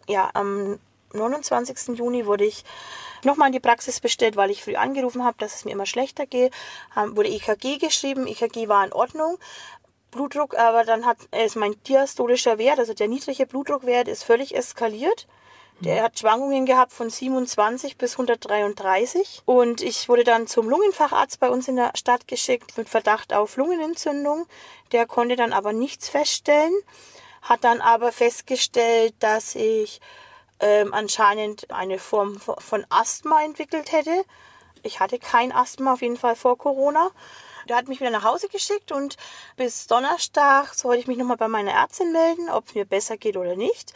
Ja, 0.08 0.30
am 0.34 0.78
29. 1.12 1.98
Juni 1.98 2.26
wurde 2.26 2.44
ich 2.44 2.64
nochmal 3.24 3.48
in 3.48 3.52
die 3.52 3.61
Praxis 3.61 4.00
bestellt, 4.00 4.37
weil 4.37 4.50
ich 4.50 4.62
früh 4.62 4.76
angerufen 4.76 5.24
habe, 5.24 5.37
dass 5.38 5.54
es 5.54 5.64
mir 5.64 5.72
immer 5.72 5.87
schlechter 5.87 6.26
geht. 6.26 6.52
wurde 6.94 7.28
EKG 7.28 7.78
geschrieben, 7.78 8.26
EKG 8.26 8.68
war 8.68 8.85
in 8.85 8.92
Ordnung. 8.92 9.38
Blutdruck, 10.11 10.57
aber 10.57 10.85
dann 10.85 11.04
hat 11.04 11.18
ist 11.44 11.57
mein 11.57 11.76
diastolischer 11.85 12.59
Wert, 12.59 12.78
also 12.78 12.94
der 12.94 13.09
niedrige 13.09 13.46
Blutdruckwert, 13.46 14.09
ist 14.09 14.24
völlig 14.24 14.57
eskaliert. 14.57 15.26
Der 15.81 16.02
hat 16.02 16.18
Schwankungen 16.18 16.66
gehabt 16.66 16.92
von 16.92 17.09
27 17.09 17.98
bis 17.98 18.12
133. 18.14 19.42
Und 19.44 19.81
ich 19.81 20.09
wurde 20.09 20.24
dann 20.24 20.48
zum 20.48 20.68
Lungenfacharzt 20.68 21.38
bei 21.38 21.48
uns 21.48 21.68
in 21.68 21.76
der 21.76 21.92
Stadt 21.94 22.26
geschickt 22.26 22.76
mit 22.76 22.88
Verdacht 22.88 23.33
auf 23.33 23.57
Lungenentzündung. 23.57 24.46
Der 24.90 25.07
konnte 25.07 25.37
dann 25.37 25.52
aber 25.52 25.72
nichts 25.72 26.09
feststellen, 26.09 26.74
hat 27.42 27.62
dann 27.62 27.81
aber 27.81 28.11
festgestellt, 28.11 29.14
dass 29.20 29.54
ich 29.54 30.00
ähm, 30.61 30.92
anscheinend 30.94 31.71
eine 31.71 31.99
Form 31.99 32.40
von 32.40 32.87
Asthma 32.88 33.42
entwickelt 33.42 33.92
hätte. 33.92 34.25
Ich 34.83 35.01
hatte 35.01 35.18
kein 35.18 35.53
Asthma 35.53 35.94
auf 35.94 36.03
jeden 36.03 36.16
Fall 36.16 36.37
vor 36.37 36.57
Corona. 36.57 37.11
Der 37.68 37.77
hat 37.77 37.88
mich 37.88 38.01
wieder 38.01 38.11
nach 38.11 38.25
Hause 38.25 38.49
geschickt 38.49 38.92
und 38.92 39.16
bis 39.57 39.87
Donnerstag 39.87 40.75
sollte 40.75 41.01
ich 41.01 41.07
mich 41.07 41.18
nochmal 41.18 41.37
bei 41.37 41.49
meiner 41.49 41.73
Ärztin 41.73 42.12
melden, 42.12 42.49
ob 42.49 42.68
es 42.68 42.75
mir 42.75 42.87
besser 42.87 43.16
geht 43.16 43.37
oder 43.37 43.57
nicht. 43.57 43.92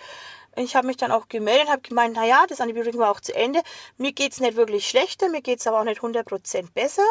Ich 0.54 0.76
habe 0.76 0.86
mich 0.86 0.98
dann 0.98 1.10
auch 1.12 1.28
gemeldet, 1.28 1.70
habe 1.70 1.80
gemeint, 1.80 2.14
naja, 2.14 2.44
das 2.46 2.60
Antibiotikum 2.60 3.00
war 3.00 3.10
auch 3.10 3.20
zu 3.20 3.34
Ende. 3.34 3.62
Mir 3.96 4.12
geht 4.12 4.32
es 4.32 4.40
nicht 4.40 4.56
wirklich 4.56 4.86
schlechter, 4.86 5.30
mir 5.30 5.40
geht 5.40 5.60
es 5.60 5.66
aber 5.66 5.80
auch 5.80 5.84
nicht 5.84 6.02
100% 6.02 6.72
besser. 6.74 7.04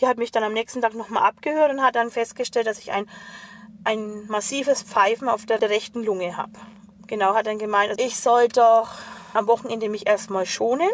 Die 0.00 0.08
hat 0.08 0.18
mich 0.18 0.32
dann 0.32 0.42
am 0.42 0.52
nächsten 0.52 0.82
Tag 0.82 0.94
nochmal 0.94 1.22
abgehört 1.22 1.70
und 1.70 1.82
hat 1.82 1.94
dann 1.94 2.10
festgestellt, 2.10 2.66
dass 2.66 2.80
ich 2.80 2.90
ein, 2.90 3.08
ein 3.84 4.26
massives 4.26 4.82
Pfeifen 4.82 5.28
auf 5.28 5.46
der 5.46 5.62
rechten 5.62 6.02
Lunge 6.02 6.36
habe. 6.36 6.58
Genau, 7.10 7.34
hat 7.34 7.46
dann 7.46 7.58
gemeint, 7.58 8.00
ich 8.00 8.16
soll 8.16 8.46
doch 8.46 8.88
am 9.34 9.48
Wochenende 9.48 9.88
mich 9.88 10.06
erstmal 10.06 10.46
schonen. 10.46 10.88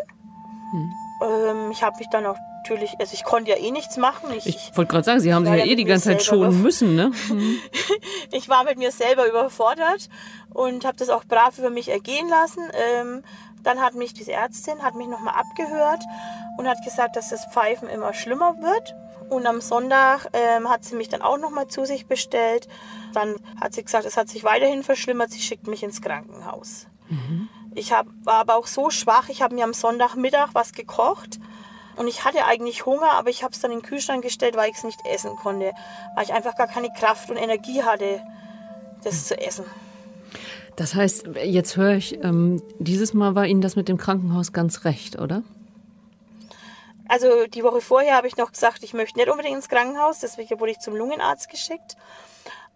Hm. 0.70 0.92
Ähm, 1.22 1.70
ich 1.70 1.82
habe 1.82 1.98
mich 1.98 2.08
dann 2.08 2.24
auch 2.24 2.38
natürlich, 2.62 2.98
also 2.98 3.12
ich 3.12 3.22
konnte 3.22 3.50
ja 3.50 3.58
eh 3.58 3.70
nichts 3.70 3.98
machen. 3.98 4.30
Ich, 4.34 4.46
ich 4.46 4.70
wollte 4.74 4.90
gerade 4.90 5.04
sagen, 5.04 5.20
Sie 5.20 5.34
haben 5.34 5.44
sich 5.44 5.54
ja 5.54 5.64
eh 5.66 5.74
die 5.74 5.84
ganze 5.84 6.08
Zeit 6.08 6.22
schonen 6.22 6.62
müssen, 6.62 6.96
ne? 6.96 7.12
Hm. 7.28 7.58
ich 8.32 8.48
war 8.48 8.64
mit 8.64 8.78
mir 8.78 8.92
selber 8.92 9.28
überfordert 9.28 10.08
und 10.54 10.86
habe 10.86 10.96
das 10.96 11.10
auch 11.10 11.24
brav 11.24 11.58
über 11.58 11.68
mich 11.68 11.90
ergehen 11.90 12.30
lassen. 12.30 12.62
Ähm, 12.72 13.22
dann 13.62 13.82
hat 13.82 13.94
mich 13.94 14.14
diese 14.14 14.32
Ärztin 14.32 14.82
hat 14.82 14.94
mich 14.94 15.08
nochmal 15.08 15.34
abgehört 15.34 16.02
und 16.56 16.68
hat 16.68 16.84
gesagt, 16.84 17.16
dass 17.16 17.30
das 17.30 17.46
Pfeifen 17.46 17.88
immer 17.88 18.12
schlimmer 18.14 18.56
wird. 18.60 18.94
Und 19.28 19.46
am 19.46 19.60
Sonntag 19.60 20.28
ähm, 20.32 20.68
hat 20.68 20.84
sie 20.84 20.94
mich 20.94 21.08
dann 21.08 21.22
auch 21.22 21.38
nochmal 21.38 21.66
zu 21.66 21.84
sich 21.84 22.06
bestellt. 22.06 22.68
Dann 23.12 23.36
hat 23.60 23.74
sie 23.74 23.82
gesagt, 23.82 24.04
es 24.04 24.16
hat 24.16 24.28
sich 24.28 24.44
weiterhin 24.44 24.82
verschlimmert, 24.82 25.32
sie 25.32 25.40
schickt 25.40 25.66
mich 25.66 25.82
ins 25.82 26.00
Krankenhaus. 26.00 26.86
Mhm. 27.08 27.48
Ich 27.74 27.92
hab, 27.92 28.06
war 28.24 28.36
aber 28.36 28.56
auch 28.56 28.66
so 28.66 28.90
schwach, 28.90 29.28
ich 29.28 29.42
habe 29.42 29.54
mir 29.54 29.64
am 29.64 29.74
Sonntagmittag 29.74 30.50
was 30.54 30.72
gekocht 30.72 31.38
und 31.96 32.08
ich 32.08 32.24
hatte 32.24 32.44
eigentlich 32.44 32.86
Hunger, 32.86 33.12
aber 33.12 33.30
ich 33.30 33.42
habe 33.42 33.52
es 33.52 33.60
dann 33.60 33.70
in 33.70 33.80
den 33.80 33.84
Kühlschrank 33.84 34.22
gestellt, 34.22 34.56
weil 34.56 34.70
ich 34.70 34.76
es 34.76 34.84
nicht 34.84 35.00
essen 35.06 35.36
konnte, 35.36 35.72
weil 36.14 36.24
ich 36.24 36.32
einfach 36.32 36.56
gar 36.56 36.68
keine 36.68 36.90
Kraft 36.90 37.30
und 37.30 37.36
Energie 37.36 37.82
hatte, 37.82 38.22
das 39.02 39.26
zu 39.26 39.38
essen. 39.38 39.64
Das 40.76 40.94
heißt, 40.94 41.28
jetzt 41.42 41.76
höre 41.76 41.94
ich, 41.94 42.22
ähm, 42.22 42.62
dieses 42.78 43.14
Mal 43.14 43.34
war 43.34 43.46
Ihnen 43.46 43.62
das 43.62 43.76
mit 43.76 43.88
dem 43.88 43.96
Krankenhaus 43.96 44.52
ganz 44.52 44.84
recht, 44.84 45.18
oder? 45.18 45.42
Also 47.08 47.46
die 47.46 47.62
Woche 47.62 47.80
vorher 47.80 48.16
habe 48.16 48.26
ich 48.26 48.36
noch 48.36 48.52
gesagt, 48.52 48.82
ich 48.82 48.94
möchte 48.94 49.18
nicht 49.18 49.28
unbedingt 49.28 49.56
ins 49.56 49.68
Krankenhaus, 49.68 50.20
deswegen 50.20 50.58
wurde 50.60 50.72
ich 50.72 50.78
zum 50.80 50.96
Lungenarzt 50.96 51.48
geschickt. 51.48 51.96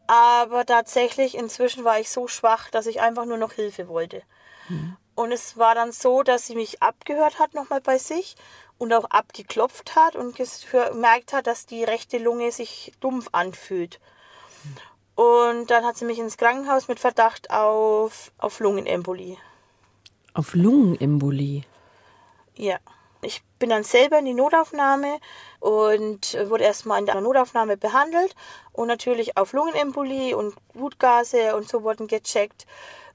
Aber 0.06 0.66
tatsächlich, 0.66 1.36
inzwischen 1.36 1.84
war 1.84 2.00
ich 2.00 2.10
so 2.10 2.26
schwach, 2.26 2.70
dass 2.70 2.86
ich 2.86 3.00
einfach 3.00 3.26
nur 3.26 3.38
noch 3.38 3.52
Hilfe 3.52 3.88
wollte. 3.88 4.22
Mhm. 4.68 4.96
Und 5.14 5.32
es 5.32 5.56
war 5.56 5.74
dann 5.74 5.92
so, 5.92 6.22
dass 6.22 6.46
sie 6.46 6.54
mich 6.54 6.82
abgehört 6.82 7.38
hat 7.38 7.54
nochmal 7.54 7.80
bei 7.80 7.98
sich 7.98 8.36
und 8.78 8.92
auch 8.92 9.04
abgeklopft 9.04 9.94
hat 9.94 10.16
und 10.16 10.34
gemerkt 10.34 11.32
hat, 11.32 11.46
dass 11.46 11.66
die 11.66 11.84
rechte 11.84 12.18
Lunge 12.18 12.50
sich 12.50 12.92
dumpf 13.00 13.28
anfühlt. 13.32 14.00
Und 15.14 15.70
dann 15.70 15.84
hat 15.84 15.98
sie 15.98 16.06
mich 16.06 16.18
ins 16.18 16.38
Krankenhaus 16.38 16.88
mit 16.88 16.98
Verdacht 16.98 17.50
auf, 17.50 18.32
auf 18.38 18.58
Lungenembolie. 18.60 19.36
Auf 20.32 20.54
Lungenembolie? 20.54 21.64
Ja. 22.56 22.78
Ich 23.22 23.42
bin 23.58 23.70
dann 23.70 23.84
selber 23.84 24.18
in 24.18 24.24
die 24.24 24.34
Notaufnahme 24.34 25.18
und 25.60 26.38
wurde 26.48 26.64
erstmal 26.64 27.00
in 27.00 27.06
der 27.06 27.20
Notaufnahme 27.20 27.76
behandelt 27.76 28.34
und 28.72 28.88
natürlich 28.88 29.36
auf 29.36 29.52
Lungenembolie 29.52 30.36
und 30.36 30.54
Blutgase 30.72 31.54
und 31.54 31.68
so 31.68 31.82
wurden 31.82 32.06
gecheckt. 32.06 32.66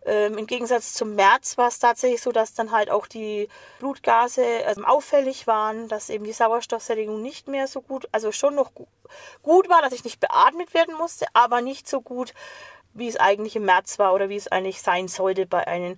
Ähm, 0.06 0.38
Im 0.38 0.46
Gegensatz 0.46 0.94
zum 0.94 1.16
März 1.16 1.58
war 1.58 1.68
es 1.68 1.80
tatsächlich 1.80 2.22
so, 2.22 2.32
dass 2.32 2.54
dann 2.54 2.72
halt 2.72 2.92
auch 2.92 3.08
die 3.08 3.50
Blutgase 3.80 4.46
also 4.68 4.84
auffällig 4.84 5.48
waren, 5.48 5.88
dass 5.88 6.12
eben 6.12 6.26
die 6.26 6.34
Sauerstoffsättigung 6.34 7.24
nicht 7.24 7.48
mehr 7.48 7.68
so 7.68 7.82
gut, 7.82 8.08
also 8.12 8.32
schon 8.32 8.54
noch 8.54 8.72
gut 9.42 9.68
war, 9.68 9.82
dass 9.82 9.94
ich 9.94 10.04
nicht 10.04 10.20
beatmet 10.20 10.76
werden 10.76 10.96
musste, 10.96 11.26
aber 11.34 11.62
nicht 11.62 11.90
so 11.90 12.02
gut, 12.02 12.36
wie 12.94 13.08
es 13.08 13.18
eigentlich 13.18 13.56
im 13.56 13.66
März 13.66 13.98
war 13.98 14.14
oder 14.14 14.30
wie 14.30 14.38
es 14.38 14.48
eigentlich 14.48 14.82
sein 14.84 15.08
sollte 15.08 15.48
bei 15.48 15.66
einem 15.68 15.98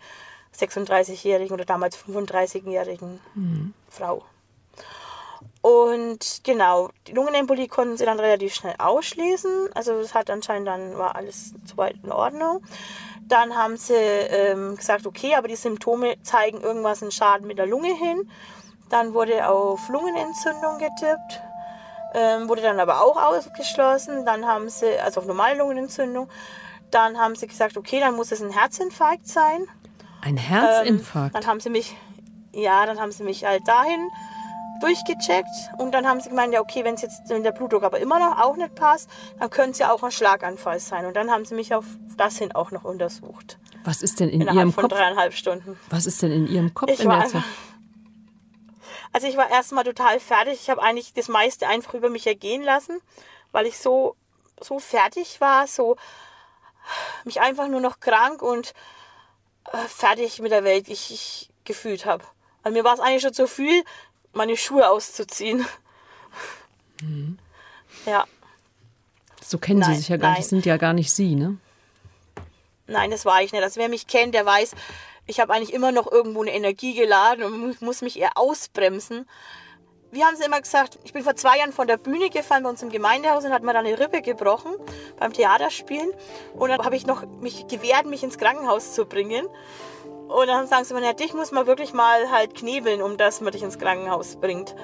36-jährigen 0.57 1.53
oder 1.53 1.65
damals 1.65 1.97
35-jährigen 1.97 3.19
mhm. 3.35 3.73
Frau. 3.89 4.23
Und 5.61 6.41
genau, 6.43 6.89
die 7.07 7.13
Lungenembolie 7.13 7.67
konnten 7.67 7.97
sie 7.97 8.05
dann 8.05 8.19
relativ 8.19 8.53
schnell 8.53 8.75
ausschließen. 8.77 9.69
Also 9.73 9.99
das 9.99 10.13
hat 10.13 10.29
anscheinend 10.29 10.67
dann 10.67 10.97
war 10.97 11.15
alles 11.15 11.53
soweit 11.65 11.95
in 12.03 12.11
Ordnung. 12.11 12.63
Dann 13.27 13.55
haben 13.55 13.75
sie 13.75 13.93
ähm, 13.93 14.77
gesagt, 14.77 15.05
okay, 15.05 15.35
aber 15.35 15.49
die 15.49 15.55
Symptome 15.55 16.21
zeigen 16.23 16.61
irgendwas 16.61 17.01
einen 17.01 17.11
Schaden 17.11 17.47
mit 17.47 17.57
der 17.57 17.65
Lunge 17.65 17.93
hin. 17.93 18.29
Dann 18.89 19.13
wurde 19.13 19.49
auf 19.49 19.89
Lungenentzündung 19.89 20.77
getippt, 20.77 21.41
ähm, 22.13 22.47
wurde 22.47 22.61
dann 22.61 22.79
aber 22.79 23.01
auch 23.01 23.21
ausgeschlossen. 23.21 24.25
Dann 24.25 24.45
haben 24.45 24.69
sie, 24.69 24.97
also 24.99 25.19
auf 25.19 25.27
normale 25.27 25.57
Lungenentzündung. 25.57 26.29
Dann 26.91 27.17
haben 27.17 27.35
sie 27.35 27.47
gesagt, 27.47 27.75
okay, 27.75 27.99
dann 27.99 28.15
muss 28.15 28.31
es 28.31 28.41
ein 28.41 28.51
Herzinfarkt 28.51 29.27
sein. 29.27 29.67
Ein 30.21 30.37
Herzinfarkt? 30.37 31.35
Ähm, 31.35 31.41
dann 31.41 31.49
haben 31.49 31.59
sie 31.59 31.69
mich, 31.69 31.95
ja, 32.53 32.85
dann 32.85 32.99
haben 32.99 33.11
sie 33.11 33.23
mich 33.23 33.45
halt 33.45 33.67
dahin 33.67 34.09
durchgecheckt 34.79 35.47
und 35.77 35.91
dann 35.91 36.07
haben 36.07 36.19
sie 36.19 36.29
gemeint, 36.29 36.53
ja 36.53 36.61
okay, 36.61 36.83
wenn 36.83 36.95
es 36.95 37.01
jetzt 37.01 37.29
wenn 37.29 37.43
der 37.43 37.51
Blutdruck 37.51 37.83
aber 37.83 37.99
immer 37.99 38.19
noch 38.19 38.39
auch 38.39 38.55
nicht 38.55 38.75
passt, 38.75 39.09
dann 39.39 39.49
könnte 39.49 39.71
es 39.71 39.79
ja 39.79 39.91
auch 39.91 40.03
ein 40.03 40.11
Schlaganfall 40.11 40.79
sein. 40.79 41.05
Und 41.05 41.15
dann 41.15 41.31
haben 41.31 41.45
sie 41.45 41.55
mich 41.55 41.73
auf 41.73 41.85
das 42.15 42.37
hin 42.37 42.51
auch 42.51 42.71
noch 42.71 42.83
untersucht. 42.83 43.57
Was 43.83 44.01
ist 44.01 44.19
denn 44.19 44.29
in 44.29 44.41
Ihrem 44.41 44.73
von 44.73 44.83
Kopf? 44.83 44.93
dreieinhalb 44.97 45.33
Stunden. 45.33 45.79
Was 45.89 46.05
ist 46.05 46.21
denn 46.21 46.31
in 46.31 46.47
Ihrem 46.47 46.73
Kopf 46.73 46.91
ich 46.91 46.99
in 46.99 47.07
war 47.07 47.21
der 47.21 47.27
Zeit? 47.29 47.43
Also 49.13 49.25
ich 49.25 49.37
war 49.37 49.49
erstmal 49.49 49.85
total 49.85 50.19
fertig. 50.19 50.59
Ich 50.61 50.69
habe 50.69 50.83
eigentlich 50.83 51.13
das 51.13 51.29
meiste 51.29 51.67
einfach 51.67 51.93
über 51.93 52.09
mich 52.09 52.27
ergehen 52.27 52.61
lassen, 52.61 52.99
weil 53.53 53.65
ich 53.65 53.79
so 53.79 54.15
so 54.59 54.79
fertig 54.79 55.39
war, 55.39 55.65
so 55.65 55.95
mich 57.23 57.41
einfach 57.41 57.67
nur 57.67 57.79
noch 57.79 57.99
krank 57.99 58.41
und 58.41 58.73
fertig 59.87 60.39
mit 60.39 60.51
der 60.51 60.63
Welt 60.63 60.87
ich, 60.87 61.11
ich 61.11 61.49
gefühlt 61.65 62.05
habe. 62.05 62.23
Also 62.63 62.77
mir 62.77 62.83
war 62.83 62.93
es 62.93 62.99
eigentlich 62.99 63.21
schon 63.21 63.33
zu 63.33 63.47
viel, 63.47 63.83
meine 64.33 64.57
Schuhe 64.57 64.89
auszuziehen. 64.89 65.65
Mhm. 67.01 67.37
Ja. 68.05 68.25
So 69.43 69.57
kennen 69.57 69.79
nein, 69.79 69.93
Sie 69.93 69.99
sich 69.99 70.09
ja 70.09 70.17
gar 70.17 70.31
nicht. 70.31 70.39
Das 70.41 70.49
sind 70.49 70.65
ja 70.65 70.77
gar 70.77 70.93
nicht 70.93 71.11
Sie, 71.11 71.35
ne? 71.35 71.57
Nein, 72.87 73.11
das 73.11 73.25
war 73.25 73.41
ich 73.41 73.51
nicht. 73.51 73.63
Also 73.63 73.79
wer 73.79 73.89
mich 73.89 74.07
kennt, 74.07 74.33
der 74.33 74.45
weiß, 74.45 74.73
ich 75.25 75.39
habe 75.39 75.53
eigentlich 75.53 75.73
immer 75.73 75.91
noch 75.91 76.09
irgendwo 76.09 76.41
eine 76.41 76.53
Energie 76.53 76.93
geladen 76.93 77.43
und 77.43 77.81
muss 77.81 78.01
mich 78.01 78.19
eher 78.19 78.37
ausbremsen. 78.37 79.27
Wie 80.11 80.23
haben 80.23 80.35
sie 80.37 80.45
immer 80.45 80.61
gesagt, 80.61 80.99
ich 81.03 81.13
bin 81.13 81.23
vor 81.23 81.35
zwei 81.35 81.57
Jahren 81.57 81.73
von 81.73 81.87
der 81.87 81.97
Bühne 81.97 82.29
gefallen 82.29 82.63
bei 82.63 82.69
uns 82.69 82.81
im 82.81 82.89
Gemeindehaus 82.89 83.43
und 83.43 83.51
hat 83.51 83.63
mir 83.63 83.73
dann 83.73 83.85
eine 83.85 83.99
Rippe 83.99 84.21
gebrochen 84.21 84.73
beim 85.19 85.33
Theaterspielen. 85.33 86.11
Und 86.55 86.69
dann 86.69 86.79
habe 86.83 86.95
ich 86.95 87.05
noch 87.05 87.25
mich 87.41 87.67
gewehrt, 87.67 88.05
mich 88.05 88.23
ins 88.23 88.37
Krankenhaus 88.37 88.93
zu 88.93 89.05
bringen. 89.05 89.47
Und 90.27 90.47
dann 90.47 90.67
sagen 90.67 90.85
sie 90.85 90.93
mir, 90.93 91.03
ja, 91.03 91.13
dich 91.13 91.33
muss 91.33 91.51
man 91.51 91.67
wirklich 91.67 91.93
mal 91.93 92.31
halt 92.31 92.55
knebeln, 92.55 93.01
um 93.01 93.17
dass 93.17 93.41
man 93.41 93.51
dich 93.51 93.63
ins 93.63 93.79
Krankenhaus 93.79 94.37
bringt. 94.37 94.75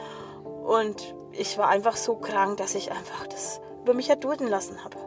Und 0.43 1.15
ich 1.31 1.57
war 1.57 1.69
einfach 1.69 1.95
so 1.95 2.15
krank, 2.15 2.57
dass 2.57 2.75
ich 2.75 2.91
einfach 2.91 3.27
das 3.27 3.61
über 3.81 3.93
mich 3.93 4.09
erdulden 4.09 4.47
lassen 4.47 4.83
habe. 4.83 4.97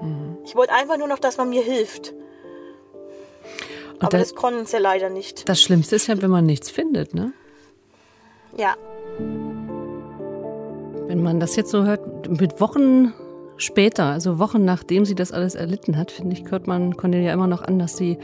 Mhm. 0.00 0.38
Ich 0.44 0.54
wollte 0.54 0.72
einfach 0.72 0.96
nur 0.96 1.08
noch, 1.08 1.18
dass 1.18 1.36
man 1.36 1.48
mir 1.48 1.62
hilft. 1.62 2.12
Und 3.94 4.02
Aber 4.02 4.18
das, 4.18 4.30
das 4.30 4.34
konnten 4.34 4.66
sie 4.66 4.78
leider 4.78 5.10
nicht. 5.10 5.48
Das 5.48 5.60
Schlimmste 5.60 5.96
ist 5.96 6.06
ja, 6.08 6.20
wenn 6.20 6.30
man 6.30 6.46
nichts 6.46 6.70
findet, 6.70 7.14
ne? 7.14 7.32
Ja. 8.56 8.76
Wenn 11.12 11.22
man 11.22 11.40
das 11.40 11.56
jetzt 11.56 11.70
so 11.70 11.84
hört, 11.84 12.40
mit 12.40 12.58
Wochen 12.58 13.12
später, 13.58 14.04
also 14.04 14.38
Wochen 14.38 14.64
nachdem 14.64 15.04
sie 15.04 15.14
das 15.14 15.30
alles 15.30 15.54
erlitten 15.54 15.98
hat, 15.98 16.10
finde 16.10 16.34
ich, 16.34 16.50
hört 16.50 16.66
man 16.66 16.96
Cornelia 16.96 17.34
immer 17.34 17.46
noch 17.46 17.60
an, 17.60 17.78
dass 17.78 17.98
sie 17.98 18.16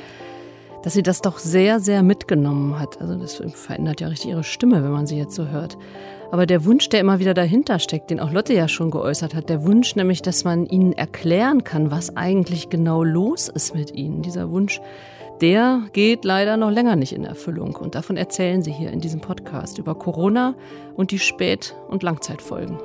dass 0.83 0.94
sie 0.94 1.03
das 1.03 1.20
doch 1.20 1.38
sehr, 1.38 1.81
sehr 1.81 2.03
mitgenommen 2.03 2.79
hat. 2.79 2.98
Also 3.01 3.16
das 3.16 3.42
verändert 3.53 4.01
ja 4.01 4.09
richtig 4.09 4.31
ihre 4.31 4.44
Stimme, 4.44 4.83
wenn 4.83 4.92
man 4.92 5.07
sie 5.07 5.18
jetzt 5.18 5.35
so 5.35 5.48
hört. 5.48 5.77
Aber 6.31 6.46
der 6.46 6.64
Wunsch, 6.64 6.88
der 6.88 7.01
immer 7.01 7.18
wieder 7.18 7.35
dahinter 7.35 7.79
steckt, 7.79 8.09
den 8.09 8.20
auch 8.20 8.33
Lotte 8.33 8.55
ja 8.55 8.68
schon 8.68 8.90
geäußert 8.90 9.35
hat, 9.35 9.51
der 9.51 9.66
Wunsch 9.66 9.96
nämlich, 9.96 10.22
dass 10.22 10.44
man 10.44 10.64
ihnen 10.64 10.94
erklären 10.94 11.64
kann, 11.64 11.90
was 11.90 12.16
eigentlich 12.16 12.70
genau 12.70 13.03
los 13.03 13.48
ist 13.48 13.74
mit 13.74 13.90
ihnen, 13.90 14.22
dieser 14.22 14.51
Wunsch, 14.51 14.81
der 15.40 15.83
geht 15.92 16.24
leider 16.24 16.57
noch 16.57 16.70
länger 16.70 16.96
nicht 16.96 17.12
in 17.12 17.24
Erfüllung. 17.24 17.77
Und 17.77 17.94
davon 17.94 18.16
erzählen 18.16 18.62
sie 18.62 18.72
hier 18.72 18.92
in 18.92 19.01
diesem 19.01 19.20
Podcast 19.20 19.79
über 19.79 19.94
Corona 19.94 20.55
und 20.96 21.11
die 21.11 21.18
Spät- 21.18 21.74
und 21.88 22.03
Langzeitfolgen. 22.03 22.79